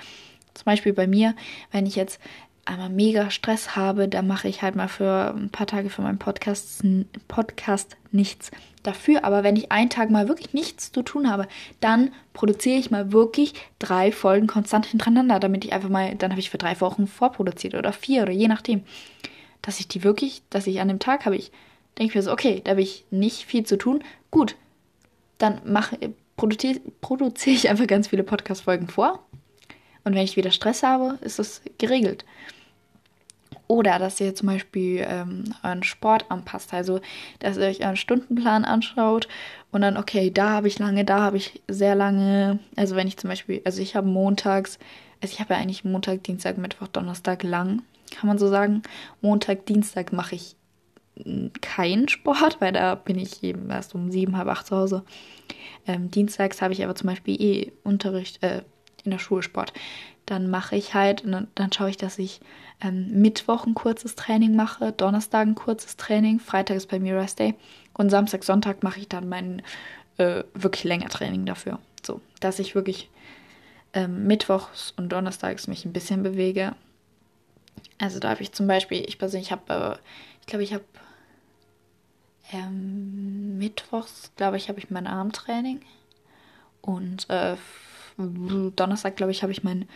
Zum 0.52 0.64
Beispiel 0.66 0.92
bei 0.92 1.06
mir, 1.06 1.34
wenn 1.72 1.86
ich 1.86 1.96
jetzt 1.96 2.20
einmal 2.64 2.90
mega 2.90 3.30
Stress 3.30 3.76
habe, 3.76 4.08
dann 4.08 4.26
mache 4.26 4.48
ich 4.48 4.62
halt 4.62 4.76
mal 4.76 4.88
für 4.88 5.34
ein 5.36 5.50
paar 5.50 5.66
Tage 5.66 5.90
für 5.90 6.02
meinen 6.02 6.18
Podcast, 6.18 6.82
Podcast 7.28 7.96
nichts 8.12 8.50
dafür. 8.82 9.24
Aber 9.24 9.42
wenn 9.42 9.56
ich 9.56 9.72
einen 9.72 9.90
Tag 9.90 10.10
mal 10.10 10.28
wirklich 10.28 10.54
nichts 10.54 10.92
zu 10.92 11.02
tun 11.02 11.30
habe, 11.30 11.46
dann 11.80 12.12
produziere 12.32 12.78
ich 12.78 12.90
mal 12.90 13.12
wirklich 13.12 13.54
drei 13.78 14.12
Folgen 14.12 14.46
konstant 14.46 14.86
hintereinander, 14.86 15.40
damit 15.40 15.64
ich 15.64 15.72
einfach 15.72 15.88
mal, 15.88 16.14
dann 16.14 16.30
habe 16.30 16.40
ich 16.40 16.50
für 16.50 16.58
drei 16.58 16.80
Wochen 16.80 17.06
vorproduziert 17.06 17.74
oder 17.74 17.92
vier 17.92 18.22
oder 18.22 18.32
je 18.32 18.48
nachdem. 18.48 18.82
Dass 19.62 19.80
ich 19.80 19.88
die 19.88 20.04
wirklich, 20.04 20.42
dass 20.50 20.66
ich 20.66 20.80
an 20.80 20.88
dem 20.88 20.98
Tag 20.98 21.26
habe 21.26 21.36
ich, 21.36 21.50
denke 21.98 22.10
ich 22.10 22.14
mir 22.14 22.22
so, 22.22 22.32
okay, 22.32 22.60
da 22.64 22.72
habe 22.72 22.82
ich 22.82 23.04
nicht 23.10 23.44
viel 23.44 23.64
zu 23.64 23.78
tun. 23.78 24.02
Gut, 24.30 24.56
dann 25.38 25.60
mache, 25.64 25.98
produziere, 26.36 26.80
produziere 27.00 27.56
ich 27.56 27.68
einfach 27.68 27.86
ganz 27.86 28.08
viele 28.08 28.24
Podcast-Folgen 28.24 28.88
vor. 28.88 29.24
Und 30.04 30.14
wenn 30.14 30.24
ich 30.24 30.36
wieder 30.36 30.50
Stress 30.50 30.82
habe, 30.82 31.18
ist 31.22 31.38
das 31.38 31.62
geregelt. 31.78 32.24
Oder 33.66 33.98
dass 33.98 34.20
ihr 34.20 34.34
zum 34.34 34.48
Beispiel 34.48 35.04
ähm, 35.08 35.44
euren 35.62 35.82
Sport 35.82 36.30
anpasst. 36.30 36.74
Also, 36.74 37.00
dass 37.38 37.56
ihr 37.56 37.64
euch 37.64 37.84
euren 37.84 37.96
Stundenplan 37.96 38.64
anschaut 38.64 39.28
und 39.72 39.80
dann, 39.80 39.96
okay, 39.96 40.30
da 40.30 40.50
habe 40.50 40.68
ich 40.68 40.78
lange, 40.78 41.04
da 41.04 41.20
habe 41.20 41.38
ich 41.38 41.62
sehr 41.68 41.94
lange. 41.94 42.58
Also, 42.76 42.94
wenn 42.94 43.08
ich 43.08 43.16
zum 43.16 43.30
Beispiel, 43.30 43.62
also 43.64 43.80
ich 43.80 43.96
habe 43.96 44.06
montags, 44.06 44.78
also 45.22 45.32
ich 45.32 45.40
habe 45.40 45.54
ja 45.54 45.60
eigentlich 45.60 45.84
Montag, 45.84 46.22
Dienstag, 46.24 46.58
Mittwoch, 46.58 46.88
Donnerstag 46.88 47.42
lang, 47.42 47.82
kann 48.14 48.28
man 48.28 48.38
so 48.38 48.48
sagen. 48.48 48.82
Montag, 49.22 49.64
Dienstag 49.66 50.12
mache 50.12 50.34
ich 50.34 50.56
hm, 51.22 51.50
keinen 51.60 52.08
Sport, 52.08 52.60
weil 52.60 52.72
da 52.72 52.94
bin 52.94 53.18
ich 53.18 53.42
eben 53.42 53.70
erst 53.70 53.94
um 53.94 54.10
sieben, 54.10 54.36
halb 54.36 54.48
acht 54.48 54.66
zu 54.66 54.76
Hause. 54.76 55.04
Ähm, 55.86 56.10
dienstags 56.10 56.62
habe 56.62 56.72
ich 56.72 56.84
aber 56.84 56.94
zum 56.94 57.08
Beispiel 57.08 57.40
eh 57.40 57.72
Unterricht, 57.82 58.42
äh, 58.42 58.62
in 59.04 59.10
der 59.10 59.18
Schule 59.18 59.42
Sport. 59.42 59.72
Dann 60.26 60.48
mache 60.48 60.76
ich 60.76 60.94
halt, 60.94 61.24
dann, 61.24 61.72
schaue 61.72 61.90
ich, 61.90 61.96
dass 61.96 62.18
ich 62.18 62.40
ähm, 62.80 63.20
Mittwoch 63.20 63.66
ein 63.66 63.74
kurzes 63.74 64.14
Training 64.14 64.56
mache, 64.56 64.92
Donnerstag 64.92 65.46
ein 65.46 65.54
kurzes 65.54 65.96
Training, 65.96 66.40
Freitag 66.40 66.76
ist 66.76 66.88
bei 66.88 66.98
mir 66.98 67.16
Rest 67.16 67.38
Day 67.38 67.54
und 67.92 68.10
Samstag, 68.10 68.44
Sonntag 68.44 68.82
mache 68.82 69.00
ich 69.00 69.08
dann 69.08 69.28
mein 69.28 69.62
äh, 70.16 70.42
wirklich 70.54 70.84
länger 70.84 71.08
Training 71.08 71.44
dafür. 71.44 71.78
So, 72.04 72.20
dass 72.40 72.58
ich 72.58 72.74
wirklich 72.74 73.10
ähm, 73.92 74.26
Mittwochs 74.26 74.92
und 74.96 75.10
Donnerstags 75.10 75.66
mich 75.66 75.84
ein 75.84 75.92
bisschen 75.92 76.22
bewege. 76.22 76.74
Also 77.98 78.18
da 78.18 78.30
habe 78.30 78.42
ich 78.42 78.52
zum 78.52 78.66
Beispiel, 78.66 79.04
ich 79.06 79.18
persönlich 79.18 79.52
habe, 79.52 79.72
äh, 79.72 80.08
ich 80.40 80.46
glaube, 80.46 80.64
ich 80.64 80.74
habe 80.74 80.84
ähm, 82.52 83.58
Mittwochs, 83.58 84.32
glaube 84.36 84.56
ich, 84.56 84.68
habe 84.68 84.78
ich 84.78 84.90
mein 84.90 85.06
Armtraining 85.06 85.80
und 86.80 87.28
äh, 87.30 87.56
Donnerstag, 88.16 89.16
glaube 89.16 89.32
ich, 89.32 89.42
habe 89.42 89.52
ich 89.52 89.64
mein 89.64 89.86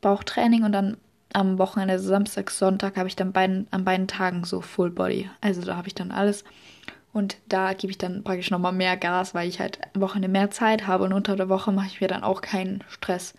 Bauchtraining 0.00 0.64
und 0.64 0.72
dann 0.72 0.96
am 1.32 1.58
Wochenende, 1.58 1.98
Samstag, 1.98 2.50
Sonntag, 2.50 2.96
habe 2.96 3.08
ich 3.08 3.16
dann 3.16 3.32
beiden, 3.32 3.66
an 3.70 3.84
beiden 3.84 4.08
Tagen 4.08 4.44
so 4.44 4.60
Full 4.60 4.90
Body. 4.90 5.28
Also 5.40 5.62
da 5.62 5.76
habe 5.76 5.88
ich 5.88 5.94
dann 5.94 6.10
alles. 6.10 6.44
Und 7.12 7.36
da 7.48 7.72
gebe 7.72 7.90
ich 7.90 7.98
dann 7.98 8.22
praktisch 8.22 8.50
nochmal 8.50 8.72
mehr 8.72 8.96
Gas, 8.96 9.34
weil 9.34 9.48
ich 9.48 9.60
halt 9.60 9.78
am 9.94 10.00
Wochenende 10.00 10.28
mehr 10.28 10.50
Zeit 10.50 10.86
habe 10.86 11.04
und 11.04 11.12
unter 11.12 11.36
der 11.36 11.48
Woche 11.48 11.72
mache 11.72 11.86
ich 11.88 12.00
mir 12.00 12.08
dann 12.08 12.22
auch 12.22 12.40
keinen 12.40 12.84
Stress. 12.88 13.34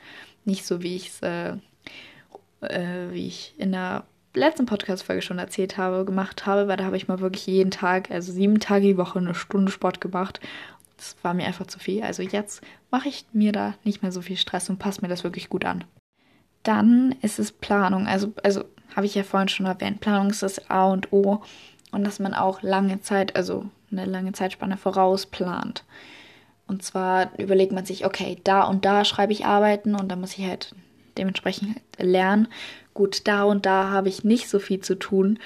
Nicht 0.46 0.66
so, 0.66 0.82
wie 0.82 0.96
ich 0.96 1.10
es, 1.10 1.22
äh, 1.22 1.54
äh, 2.62 3.12
wie 3.12 3.28
ich 3.28 3.54
in 3.58 3.72
der 3.72 4.04
letzten 4.34 4.66
Podcast-Folge 4.66 5.22
schon 5.22 5.40
erzählt 5.40 5.78
habe, 5.78 6.06
gemacht 6.06 6.46
habe, 6.46 6.68
weil 6.68 6.78
da 6.78 6.86
habe 6.86 6.98
ich 6.98 7.08
mal 7.08 7.20
wirklich 7.20 7.48
jeden 7.48 7.72
Tag, 7.72 8.12
also 8.12 8.32
sieben 8.32 8.60
Tage 8.60 8.86
die 8.86 8.98
Woche, 8.98 9.20
eine 9.20 9.36
Stunde 9.36 9.72
Sport 9.72 10.02
gemacht. 10.02 10.40
Das 11.00 11.16
war 11.22 11.34
mir 11.34 11.46
einfach 11.46 11.68
zu 11.68 11.80
viel. 11.80 12.04
Also 12.04 12.22
jetzt 12.22 12.62
mache 12.92 13.08
ich 13.08 13.26
mir 13.32 13.54
da 13.54 13.76
nicht 13.86 14.02
mehr 14.02 14.12
so 14.12 14.22
viel 14.22 14.36
Stress 14.36 14.70
und 14.70 14.80
passe 14.80 15.02
mir 15.02 15.08
das 15.08 15.24
wirklich 15.24 15.48
gut 15.48 15.64
an. 15.64 15.86
Dann 16.64 17.16
ist 17.22 17.40
es 17.40 17.54
Planung. 17.54 18.06
Also, 18.06 18.34
also 18.44 18.66
habe 18.96 19.06
ich 19.06 19.16
ja 19.16 19.24
vorhin 19.24 19.48
schon 19.48 19.66
erwähnt. 19.66 20.02
Planung 20.02 20.30
ist 20.30 20.44
das 20.44 20.70
A 20.70 20.92
und 20.92 21.14
O. 21.14 21.42
Und 21.92 22.04
dass 22.04 22.20
man 22.20 22.34
auch 22.34 22.62
lange 22.62 23.00
Zeit, 23.02 23.38
also 23.38 23.66
eine 23.92 24.04
lange 24.04 24.34
Zeitspanne 24.34 24.76
vorausplant. 24.76 25.86
Und 26.68 26.84
zwar 26.84 27.32
überlegt 27.40 27.72
man 27.72 27.86
sich, 27.86 28.06
okay, 28.06 28.38
da 28.44 28.64
und 28.64 28.84
da 28.84 29.06
schreibe 29.06 29.32
ich 29.32 29.46
Arbeiten 29.46 29.96
und 29.96 30.10
da 30.10 30.18
muss 30.18 30.38
ich 30.38 30.46
halt 30.46 30.76
dementsprechend 31.18 31.80
lernen. 31.98 32.50
Gut, 32.94 33.26
da 33.26 33.44
und 33.44 33.66
da 33.66 33.90
habe 33.90 34.10
ich 34.10 34.26
nicht 34.26 34.50
so 34.50 34.60
viel 34.60 34.82
zu 34.82 34.96
tun. 34.96 35.40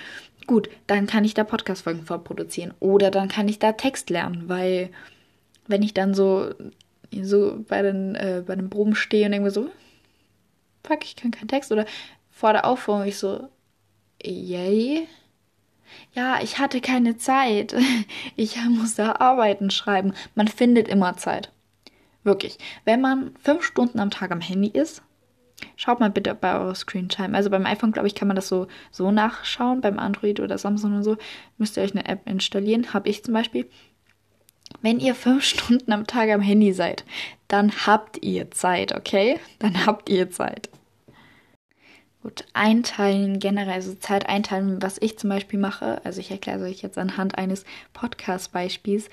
Gut, 0.48 0.67
dann 0.88 1.05
kann 1.05 1.24
ich 1.24 1.36
da 1.36 1.43
Podcast-Folgen 1.43 2.05
vorproduzieren. 2.05 2.74
Oder 2.79 3.12
dann 3.12 3.29
kann 3.29 3.48
ich 3.48 3.60
da 3.60 3.74
Text 3.74 4.10
lernen, 4.10 4.50
weil 4.50 4.89
wenn 5.67 5.84
ich 5.84 5.93
dann 5.93 6.13
so, 6.13 6.53
so 7.22 7.63
bei 7.67 7.82
den, 7.82 8.15
äh, 8.15 8.43
bei 8.46 8.55
den 8.55 8.70
Proben 8.70 8.96
stehe 8.96 9.25
und 9.25 9.32
denke 9.32 9.51
so, 9.51 9.70
fuck, 10.84 11.03
ich 11.03 11.15
kann 11.15 11.32
keinen 11.32 11.48
Text. 11.48 11.72
Oder 11.72 11.86
vor 12.29 12.53
der 12.53 12.65
Aufführung 12.65 13.05
ich 13.05 13.17
so, 13.17 13.50
yay. 14.22 15.08
Ja, 16.13 16.39
ich 16.41 16.60
hatte 16.60 16.82
keine 16.82 17.17
Zeit. 17.17 17.75
Ich 18.36 18.58
muss 18.65 18.96
da 18.96 19.17
Arbeiten 19.20 19.70
schreiben. 19.70 20.13
Man 20.36 20.48
findet 20.48 20.88
immer 20.88 21.15
Zeit. 21.17 21.51
Wirklich. 22.24 22.58
Wenn 22.86 23.01
man 23.01 23.36
fünf 23.38 23.63
Stunden 23.63 24.00
am 24.00 24.10
Tag 24.10 24.32
am 24.32 24.41
Handy 24.41 24.70
ist, 24.70 25.03
schaut 25.75 26.00
mal 26.00 26.10
bitte 26.10 26.34
bei 26.34 26.53
eurer 26.53 26.74
Screentime. 26.74 27.36
Also 27.36 27.50
beim 27.50 27.65
iPhone, 27.65 27.91
glaube 27.91 28.08
ich, 28.08 28.15
kann 28.15 28.27
man 28.27 28.36
das 28.36 28.48
so, 28.48 28.67
so 28.91 29.12
nachschauen. 29.12 29.82
Beim 29.82 30.00
Android 30.00 30.39
oder 30.39 30.58
Samsung 30.58 30.96
und 30.96 31.03
so 31.03 31.17
müsst 31.58 31.77
ihr 31.77 31.84
euch 31.84 31.93
eine 31.93 32.05
App 32.05 32.27
installieren. 32.27 32.93
Habe 32.93 33.10
ich 33.10 33.24
zum 33.24 33.34
Beispiel. 33.34 33.70
Wenn 34.81 34.99
ihr 34.99 35.15
fünf 35.15 35.43
Stunden 35.43 35.91
am 35.91 36.07
Tag 36.07 36.29
am 36.29 36.41
Handy 36.41 36.73
seid, 36.73 37.05
dann 37.47 37.71
habt 37.85 38.23
ihr 38.23 38.51
Zeit, 38.51 38.95
okay? 38.95 39.39
Dann 39.59 39.85
habt 39.85 40.09
ihr 40.09 40.29
Zeit. 40.29 40.69
Gut, 42.23 42.45
einteilen, 42.53 43.39
generell, 43.39 43.73
also 43.73 43.95
Zeit 43.95 44.29
einteilen, 44.29 44.81
was 44.81 44.97
ich 45.01 45.19
zum 45.19 45.29
Beispiel 45.29 45.59
mache. 45.59 45.99
Also 46.05 46.21
ich 46.21 46.31
erkläre 46.31 46.59
es 46.59 46.71
euch 46.71 46.81
jetzt 46.81 46.97
anhand 46.97 47.37
eines 47.37 47.65
Podcast-Beispiels. 47.91 49.09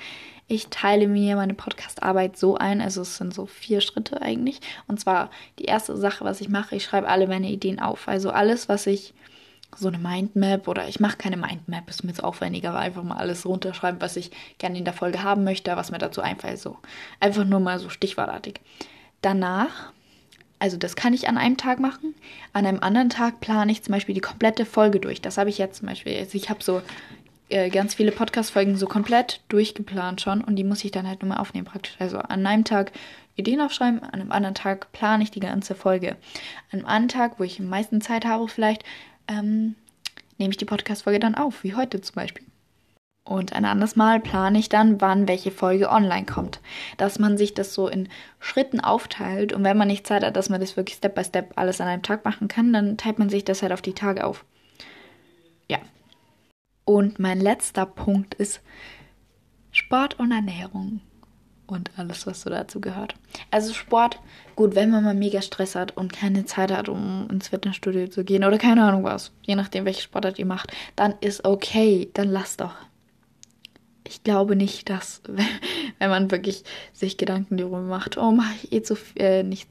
Ich 0.46 0.68
teile 0.68 1.08
mir 1.08 1.34
meine 1.34 1.54
Podcast-Arbeit 1.54 2.36
so 2.36 2.56
ein, 2.56 2.80
also 2.80 3.02
es 3.02 3.16
sind 3.16 3.34
so 3.34 3.46
vier 3.46 3.80
Schritte 3.80 4.22
eigentlich. 4.22 4.60
Und 4.86 5.00
zwar 5.00 5.30
die 5.58 5.64
erste 5.64 5.96
Sache, 5.96 6.24
was 6.24 6.40
ich 6.40 6.48
mache, 6.48 6.76
ich 6.76 6.84
schreibe 6.84 7.08
alle 7.08 7.26
meine 7.26 7.50
Ideen 7.50 7.80
auf. 7.80 8.06
Also 8.06 8.30
alles, 8.30 8.68
was 8.68 8.86
ich 8.86 9.12
so 9.76 9.88
eine 9.88 9.98
Mindmap 9.98 10.68
oder 10.68 10.88
ich 10.88 11.00
mache 11.00 11.16
keine 11.16 11.36
Mindmap, 11.36 11.88
ist 11.88 12.04
mir 12.04 12.12
zu 12.12 12.24
aufwendig, 12.24 12.66
aber 12.66 12.78
einfach 12.78 13.02
mal 13.02 13.16
alles 13.16 13.46
runterschreiben, 13.46 14.00
was 14.00 14.16
ich 14.16 14.30
gerne 14.58 14.78
in 14.78 14.84
der 14.84 14.94
Folge 14.94 15.22
haben 15.22 15.44
möchte, 15.44 15.74
was 15.76 15.90
mir 15.90 15.98
dazu 15.98 16.20
einfällt. 16.20 16.58
So 16.58 16.76
einfach 17.20 17.44
nur 17.44 17.60
mal 17.60 17.78
so 17.78 17.88
stichwortartig. 17.88 18.60
Danach, 19.22 19.92
also 20.58 20.76
das 20.76 20.96
kann 20.96 21.14
ich 21.14 21.28
an 21.28 21.38
einem 21.38 21.56
Tag 21.56 21.78
machen. 21.78 22.14
An 22.52 22.66
einem 22.66 22.80
anderen 22.80 23.10
Tag 23.10 23.40
plane 23.40 23.72
ich 23.72 23.82
zum 23.82 23.92
Beispiel 23.92 24.14
die 24.14 24.20
komplette 24.20 24.66
Folge 24.66 25.00
durch. 25.00 25.20
Das 25.20 25.38
habe 25.38 25.50
ich 25.50 25.58
jetzt 25.58 25.78
zum 25.78 25.88
Beispiel. 25.88 26.16
Also 26.18 26.36
ich 26.36 26.50
habe 26.50 26.62
so 26.62 26.82
äh, 27.48 27.68
ganz 27.68 27.94
viele 27.94 28.12
Podcast-Folgen 28.12 28.76
so 28.76 28.86
komplett 28.86 29.40
durchgeplant 29.48 30.20
schon 30.20 30.42
und 30.42 30.56
die 30.56 30.64
muss 30.64 30.84
ich 30.84 30.90
dann 30.90 31.06
halt 31.06 31.22
nur 31.22 31.30
mal 31.30 31.40
aufnehmen 31.40 31.66
praktisch. 31.66 31.96
Also 31.98 32.18
an 32.18 32.46
einem 32.46 32.64
Tag 32.64 32.92
Ideen 33.36 33.60
aufschreiben, 33.60 34.02
an 34.02 34.20
einem 34.20 34.32
anderen 34.32 34.54
Tag 34.54 34.92
plane 34.92 35.22
ich 35.22 35.30
die 35.30 35.40
ganze 35.40 35.74
Folge. 35.74 36.16
An 36.70 36.80
einem 36.80 36.86
anderen 36.86 37.08
Tag, 37.08 37.38
wo 37.38 37.44
ich 37.44 37.58
am 37.58 37.66
meisten 37.66 38.00
Zeit 38.00 38.24
habe, 38.24 38.48
vielleicht 38.48 38.84
ähm, 39.30 39.76
nehme 40.38 40.50
ich 40.50 40.56
die 40.56 40.64
Podcast-Folge 40.64 41.20
dann 41.20 41.34
auf, 41.34 41.62
wie 41.64 41.74
heute 41.74 42.00
zum 42.00 42.16
Beispiel. 42.16 42.44
Und 43.24 43.52
ein 43.52 43.64
anderes 43.64 43.96
Mal 43.96 44.18
plane 44.18 44.58
ich 44.58 44.68
dann, 44.68 45.00
wann 45.00 45.28
welche 45.28 45.52
Folge 45.52 45.90
online 45.90 46.26
kommt. 46.26 46.60
Dass 46.96 47.18
man 47.18 47.38
sich 47.38 47.54
das 47.54 47.74
so 47.74 47.86
in 47.86 48.08
Schritten 48.40 48.80
aufteilt 48.80 49.52
und 49.52 49.62
wenn 49.62 49.76
man 49.76 49.88
nicht 49.88 50.06
Zeit 50.06 50.24
hat, 50.24 50.36
dass 50.36 50.48
man 50.48 50.60
das 50.60 50.76
wirklich 50.76 50.96
Step 50.96 51.14
by 51.14 51.22
Step 51.22 51.52
alles 51.56 51.80
an 51.80 51.86
einem 51.86 52.02
Tag 52.02 52.24
machen 52.24 52.48
kann, 52.48 52.72
dann 52.72 52.96
teilt 52.96 53.18
man 53.18 53.28
sich 53.28 53.44
das 53.44 53.62
halt 53.62 53.72
auf 53.72 53.82
die 53.82 53.92
Tage 53.92 54.24
auf. 54.24 54.44
Ja. 55.68 55.78
Und 56.84 57.20
mein 57.20 57.40
letzter 57.40 57.86
Punkt 57.86 58.34
ist 58.34 58.62
Sport 59.70 60.18
und 60.18 60.32
Ernährung. 60.32 61.00
Und 61.70 61.90
alles, 61.96 62.26
was 62.26 62.42
so 62.42 62.50
dazu 62.50 62.80
gehört. 62.80 63.14
Also 63.50 63.72
Sport, 63.72 64.18
gut, 64.56 64.74
wenn 64.74 64.90
man 64.90 65.04
mal 65.04 65.14
mega 65.14 65.42
Stress 65.42 65.74
hat 65.74 65.96
und 65.96 66.12
keine 66.12 66.44
Zeit 66.44 66.70
hat, 66.70 66.88
um 66.88 67.28
ins 67.30 67.48
Fitnessstudio 67.48 68.08
zu 68.08 68.24
gehen 68.24 68.44
oder 68.44 68.58
keine 68.58 68.84
Ahnung 68.84 69.04
was, 69.04 69.32
je 69.42 69.56
nachdem, 69.56 69.84
welche 69.84 70.02
Sportart 70.02 70.38
ihr 70.38 70.46
macht, 70.46 70.72
dann 70.96 71.14
ist 71.20 71.44
okay, 71.44 72.10
dann 72.14 72.28
lasst 72.28 72.60
doch. 72.60 72.74
Ich 74.06 74.24
glaube 74.24 74.56
nicht, 74.56 74.90
dass, 74.90 75.22
wenn 75.98 76.10
man 76.10 76.30
wirklich 76.30 76.64
sich 76.92 77.16
Gedanken 77.16 77.56
darüber 77.56 77.80
macht, 77.80 78.16
oh, 78.16 78.32
mache 78.32 78.54
ich 78.62 78.72
eh 78.72 78.82
zu 78.82 78.96
viel, 78.96 79.22
äh, 79.22 79.42
nicht, 79.42 79.68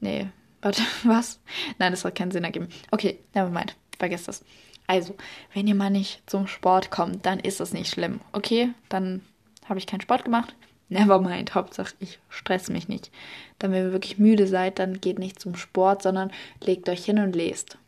nee, 0.00 0.26
warte, 0.62 0.82
was? 1.04 1.40
Nein, 1.78 1.92
das 1.92 2.04
hat 2.04 2.14
keinen 2.14 2.32
Sinn 2.32 2.44
ergeben. 2.44 2.68
Okay, 2.90 3.20
never 3.34 3.50
mind, 3.50 3.76
vergesst 3.98 4.28
das. 4.28 4.44
Also, 4.88 5.16
wenn 5.52 5.66
ihr 5.66 5.74
mal 5.74 5.90
nicht 5.90 6.22
zum 6.26 6.46
Sport 6.46 6.90
kommt, 6.90 7.26
dann 7.26 7.40
ist 7.40 7.60
das 7.60 7.72
nicht 7.72 7.90
schlimm. 7.90 8.20
Okay, 8.32 8.70
dann 8.88 9.22
habe 9.68 9.78
ich 9.78 9.86
keinen 9.86 10.00
Sport 10.00 10.24
gemacht. 10.24 10.54
Never 10.88 11.20
mind, 11.20 11.54
Hauptsache 11.54 11.94
ich 11.98 12.20
stress 12.28 12.68
mich 12.68 12.88
nicht. 12.88 13.10
Dann, 13.58 13.72
wenn 13.72 13.86
ihr 13.86 13.92
wirklich 13.92 14.18
müde 14.18 14.46
seid, 14.46 14.78
dann 14.78 15.00
geht 15.00 15.18
nicht 15.18 15.40
zum 15.40 15.56
Sport, 15.56 16.02
sondern 16.02 16.30
legt 16.62 16.88
euch 16.88 17.04
hin 17.04 17.18
und 17.18 17.34
lest. 17.34 17.78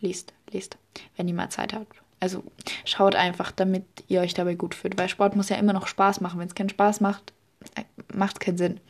Liest, 0.00 0.32
lest, 0.52 0.76
wenn 1.16 1.26
ihr 1.26 1.34
mal 1.34 1.50
Zeit 1.50 1.72
habt. 1.72 2.00
Also 2.20 2.44
schaut 2.84 3.14
einfach, 3.14 3.50
damit 3.50 3.84
ihr 4.06 4.20
euch 4.20 4.34
dabei 4.34 4.54
gut 4.54 4.74
fühlt, 4.74 4.98
weil 4.98 5.08
Sport 5.08 5.36
muss 5.36 5.48
ja 5.48 5.56
immer 5.56 5.72
noch 5.72 5.86
Spaß 5.86 6.20
machen. 6.20 6.38
Wenn 6.38 6.48
es 6.48 6.54
keinen 6.54 6.68
Spaß 6.68 7.00
macht, 7.00 7.32
äh, 7.74 7.84
macht 8.14 8.36
es 8.36 8.40
keinen 8.40 8.58
Sinn. 8.58 8.80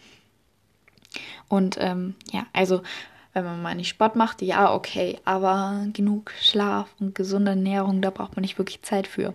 Und 1.49 1.77
ähm, 1.81 2.15
ja, 2.33 2.47
also 2.53 2.83
wenn 3.33 3.45
man 3.45 3.63
mal 3.63 3.75
nicht 3.75 3.89
Sport 3.89 4.17
macht, 4.17 4.43
ja, 4.43 4.73
okay, 4.73 5.19
aber 5.25 5.87
genug 5.93 6.33
Schlaf 6.41 6.89
und 7.01 7.15
gesunde 7.15 7.53
Ernährung, 7.53 8.03
da 8.03 8.11
braucht 8.11 8.37
man 8.37 8.43
nicht 8.43 8.59
wirklich 8.59 8.83
Zeit 8.83 9.07
für. 9.07 9.35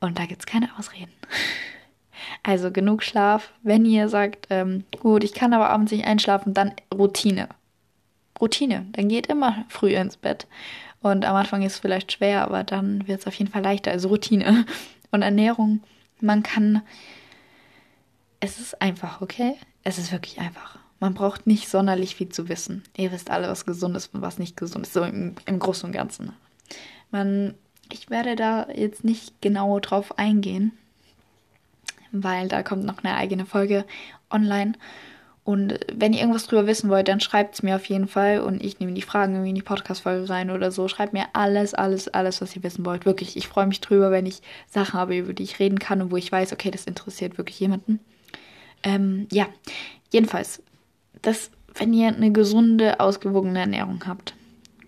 Und 0.00 0.18
da 0.18 0.26
gibt 0.26 0.42
es 0.42 0.46
keine 0.46 0.76
Ausreden. 0.78 1.12
Also 2.42 2.70
genug 2.70 3.02
Schlaf. 3.02 3.52
Wenn 3.62 3.84
ihr 3.84 4.08
sagt, 4.08 4.46
ähm, 4.50 4.84
gut, 5.00 5.24
ich 5.24 5.34
kann 5.34 5.52
aber 5.52 5.70
abends 5.70 5.92
nicht 5.92 6.06
einschlafen, 6.06 6.54
dann 6.54 6.72
Routine. 6.94 7.48
Routine. 8.40 8.86
Dann 8.92 9.08
geht 9.08 9.26
immer 9.26 9.64
früh 9.68 9.94
ins 9.94 10.16
Bett. 10.16 10.46
Und 11.02 11.24
am 11.24 11.36
Anfang 11.36 11.62
ist 11.62 11.74
es 11.74 11.78
vielleicht 11.78 12.12
schwer, 12.12 12.42
aber 12.42 12.64
dann 12.64 13.06
wird 13.08 13.20
es 13.20 13.26
auf 13.26 13.34
jeden 13.34 13.50
Fall 13.50 13.62
leichter. 13.62 13.90
Also 13.90 14.08
Routine. 14.08 14.66
Und 15.10 15.22
Ernährung, 15.22 15.82
man 16.20 16.42
kann. 16.42 16.82
Es 18.38 18.60
ist 18.60 18.80
einfach, 18.80 19.20
okay? 19.20 19.56
Es 19.82 19.98
ist 19.98 20.12
wirklich 20.12 20.38
einfach. 20.38 20.78
Man 21.00 21.14
braucht 21.14 21.46
nicht 21.46 21.68
sonderlich 21.68 22.14
viel 22.14 22.28
zu 22.28 22.48
wissen. 22.48 22.84
Ihr 22.96 23.10
wisst 23.10 23.30
alle, 23.30 23.48
was 23.48 23.64
gesund 23.64 23.96
ist 23.96 24.14
und 24.14 24.20
was 24.20 24.38
nicht 24.38 24.56
gesund 24.56 24.86
ist, 24.86 24.92
so 24.92 25.02
im, 25.02 25.34
im 25.46 25.58
Großen 25.58 25.86
und 25.86 25.92
Ganzen. 25.92 26.32
Man, 27.10 27.54
ich 27.90 28.10
werde 28.10 28.36
da 28.36 28.68
jetzt 28.68 29.02
nicht 29.02 29.40
genau 29.40 29.80
drauf 29.80 30.18
eingehen, 30.18 30.72
weil 32.12 32.48
da 32.48 32.62
kommt 32.62 32.84
noch 32.84 33.02
eine 33.02 33.16
eigene 33.16 33.46
Folge 33.46 33.84
online. 34.30 34.72
Und 35.42 35.80
wenn 35.92 36.12
ihr 36.12 36.20
irgendwas 36.20 36.46
drüber 36.46 36.66
wissen 36.66 36.90
wollt, 36.90 37.08
dann 37.08 37.18
schreibt 37.18 37.54
es 37.54 37.62
mir 37.62 37.74
auf 37.76 37.86
jeden 37.86 38.06
Fall 38.06 38.40
und 38.40 38.62
ich 38.62 38.78
nehme 38.78 38.92
die 38.92 39.02
Fragen 39.02 39.32
irgendwie 39.32 39.48
in 39.50 39.54
die 39.56 39.62
Podcast-Folge 39.62 40.28
rein 40.28 40.50
oder 40.50 40.70
so. 40.70 40.86
Schreibt 40.86 41.12
mir 41.12 41.24
alles, 41.32 41.74
alles, 41.74 42.08
alles, 42.08 42.40
was 42.40 42.54
ihr 42.54 42.62
wissen 42.62 42.84
wollt. 42.84 43.06
Wirklich, 43.06 43.36
ich 43.36 43.48
freue 43.48 43.66
mich 43.66 43.80
drüber, 43.80 44.10
wenn 44.10 44.26
ich 44.26 44.42
Sachen 44.68 44.94
habe, 44.94 45.16
über 45.16 45.32
die 45.32 45.42
ich 45.42 45.58
reden 45.58 45.78
kann 45.78 46.02
und 46.02 46.10
wo 46.12 46.16
ich 46.16 46.30
weiß, 46.30 46.52
okay, 46.52 46.70
das 46.70 46.84
interessiert 46.84 47.38
wirklich 47.38 47.58
jemanden. 47.58 48.00
Ähm, 48.82 49.26
ja, 49.32 49.48
jedenfalls, 50.10 50.62
das, 51.22 51.50
wenn 51.74 51.92
ihr 51.94 52.08
eine 52.08 52.32
gesunde, 52.32 53.00
ausgewogene 53.00 53.60
Ernährung 53.60 54.04
habt 54.06 54.34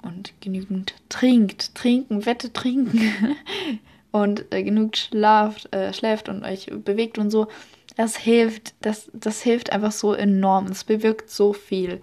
und 0.02 0.32
genügend 0.40 0.94
trinkt, 1.08 1.74
trinken, 1.74 2.26
Wette 2.26 2.52
trinken, 2.52 3.00
und 4.12 4.44
äh, 4.52 4.62
genug 4.62 4.96
schlaft, 4.96 5.74
äh, 5.74 5.92
schläft 5.92 6.28
und 6.28 6.44
euch 6.44 6.66
bewegt 6.66 7.18
und 7.18 7.30
so, 7.30 7.48
das 7.96 8.16
hilft, 8.16 8.74
das, 8.80 9.10
das 9.12 9.42
hilft 9.42 9.72
einfach 9.72 9.92
so 9.92 10.14
enorm. 10.14 10.66
Es 10.66 10.84
bewirkt 10.84 11.28
so 11.30 11.52
viel. 11.52 12.00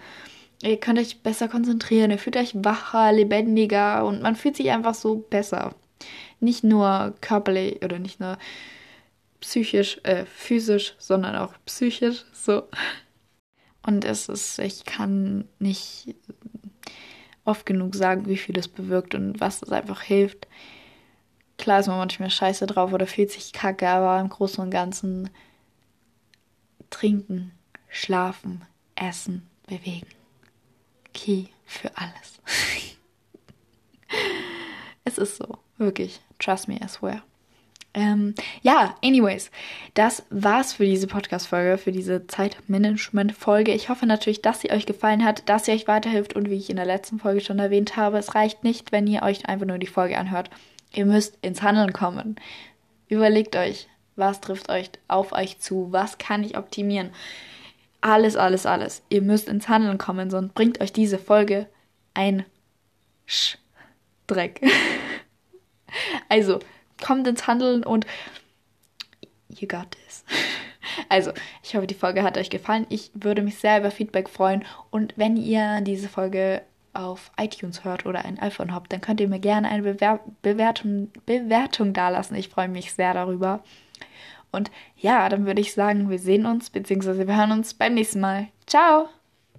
Ihr 0.62 0.80
könnt 0.80 1.00
euch 1.00 1.22
besser 1.22 1.48
konzentrieren, 1.48 2.12
ihr 2.12 2.18
fühlt 2.18 2.36
euch 2.36 2.54
wacher, 2.54 3.14
lebendiger 3.14 4.06
und 4.06 4.22
man 4.22 4.36
fühlt 4.36 4.58
sich 4.58 4.72
einfach 4.72 4.94
so 4.94 5.16
besser. 5.16 5.74
Nicht 6.40 6.64
nur 6.64 7.16
körperlich 7.22 7.84
oder 7.84 8.00
nicht 8.00 8.20
nur 8.20 8.38
psychisch, 9.40 10.00
äh, 10.04 10.26
physisch, 10.26 10.96
sondern 10.98 11.36
auch 11.36 11.54
psychisch, 11.66 12.26
so. 12.34 12.64
Und 13.86 14.04
es 14.04 14.28
ist, 14.28 14.60
ich 14.60 14.84
kann 14.84 15.48
nicht 15.60 16.16
oft 17.46 17.66
genug 17.66 17.96
sagen, 17.96 18.28
wie 18.28 18.38
viel 18.38 18.54
das 18.54 18.68
bewirkt 18.68 19.16
und 19.16 19.40
was 19.40 19.62
es 19.64 19.72
einfach 19.72 20.02
hilft. 20.02 20.48
Klar 21.70 21.82
ist 21.82 21.88
man 21.88 22.00
manchmal 22.00 22.32
scheiße 22.32 22.66
drauf 22.66 22.94
oder 22.94 23.06
fühlt 23.06 23.30
sich 23.30 23.54
kacke, 23.54 23.88
aber 23.88 24.20
im 24.20 24.30
Großen 24.30 24.60
und 24.60 24.72
Ganzen 24.72 25.30
trinken, 26.90 27.52
schlafen, 27.90 28.64
essen, 28.96 29.48
bewegen. 29.68 30.08
Key 31.14 31.46
für 31.68 31.96
alles. 31.96 32.42
es 35.04 35.20
ist 35.20 35.38
so, 35.38 35.60
wirklich. 35.78 36.22
Trust 36.40 36.70
me, 36.70 36.80
I 36.84 36.88
swear. 36.88 37.22
Ähm, 37.94 38.34
ja, 38.64 38.96
anyways, 39.04 39.52
das 39.94 40.24
war's 40.32 40.74
für 40.74 40.86
diese 40.86 41.06
Podcast-Folge, 41.06 41.78
für 41.78 41.92
diese 41.92 42.26
Zeitmanagement-Folge. 42.26 43.76
Ich 43.76 43.90
hoffe 43.90 44.08
natürlich, 44.08 44.42
dass 44.42 44.62
sie 44.62 44.72
euch 44.72 44.88
gefallen 44.88 45.24
hat, 45.24 45.48
dass 45.48 45.66
sie 45.66 45.74
euch 45.74 45.88
weiterhilft 45.88 46.36
und 46.36 46.50
wie 46.50 46.58
ich 46.58 46.72
in 46.72 46.78
der 46.78 46.86
letzten 46.86 47.20
Folge 47.20 47.42
schon 47.42 47.60
erwähnt 47.60 47.96
habe, 47.96 48.18
es 48.18 48.34
reicht 48.34 48.64
nicht, 48.64 48.92
wenn 48.92 49.06
ihr 49.06 49.22
euch 49.22 49.48
einfach 49.48 49.68
nur 49.68 49.78
die 49.78 49.86
Folge 49.86 50.18
anhört. 50.18 50.50
Ihr 50.94 51.06
müsst 51.06 51.38
ins 51.42 51.62
Handeln 51.62 51.94
kommen. 51.94 52.36
Überlegt 53.08 53.56
euch, 53.56 53.88
was 54.16 54.42
trifft 54.42 54.70
euch 54.70 54.92
auf 55.08 55.32
euch 55.32 55.60
zu, 55.60 55.92
was 55.92 56.18
kann 56.18 56.44
ich 56.44 56.58
optimieren. 56.58 57.12
Alles, 58.02 58.36
alles, 58.36 58.66
alles. 58.66 59.02
Ihr 59.10 59.22
müsst 59.22 59.48
ins 59.48 59.68
Handeln 59.68 59.98
kommen, 59.98 60.30
sonst 60.30 60.54
bringt 60.54 60.82
euch 60.82 60.94
diese 60.94 61.18
Folge 61.18 61.68
ein 62.14 62.46
Sch 63.26 63.58
Dreck. 64.28 64.62
also, 66.30 66.60
kommt 67.04 67.28
ins 67.28 67.48
Handeln 67.48 67.84
und 67.84 68.06
you 69.50 69.68
got 69.68 69.92
this. 69.92 70.24
Also, 71.08 71.32
ich 71.64 71.76
hoffe, 71.76 71.88
die 71.88 71.94
Folge 71.96 72.24
hat 72.24 72.38
euch 72.38 72.50
gefallen. 72.50 72.86
Ich 72.90 73.12
würde 73.14 73.42
mich 73.42 73.58
sehr 73.58 73.80
über 73.80 73.90
Feedback 73.90 74.28
freuen. 74.28 74.66
Und 74.90 75.14
wenn 75.18 75.38
ihr 75.38 75.82
diese 75.82 76.10
Folge 76.10 76.62
auf 76.94 77.32
iTunes 77.40 77.84
hört 77.84 78.06
oder 78.06 78.26
ein 78.26 78.40
iPhone 78.40 78.74
habt, 78.74 78.92
dann 78.92 79.02
könnt 79.02 79.20
ihr 79.20 79.28
mir 79.28 79.40
gerne 79.40 79.70
eine 79.70 79.84
Bewer 79.84 80.20
Bewertung, 80.42 81.12
Bewertung 81.26 81.94
dalassen. 81.94 82.36
Ich 82.36 82.50
freue 82.50 82.70
mich 82.70 82.94
sehr 82.94 83.14
darüber. 83.14 83.64
Und 84.52 84.72
ja, 84.98 85.30
dann 85.30 85.46
würde 85.46 85.62
ich 85.62 85.74
sagen, 85.74 86.10
wir 86.10 86.20
sehen 86.20 86.46
uns 86.46 86.70
bzw. 86.70 87.28
wir 87.28 87.38
hören 87.38 87.52
uns 87.52 87.74
beim 87.74 87.94
nächsten 87.94 88.20
Mal. 88.20 88.48
Ciao! 88.66 89.10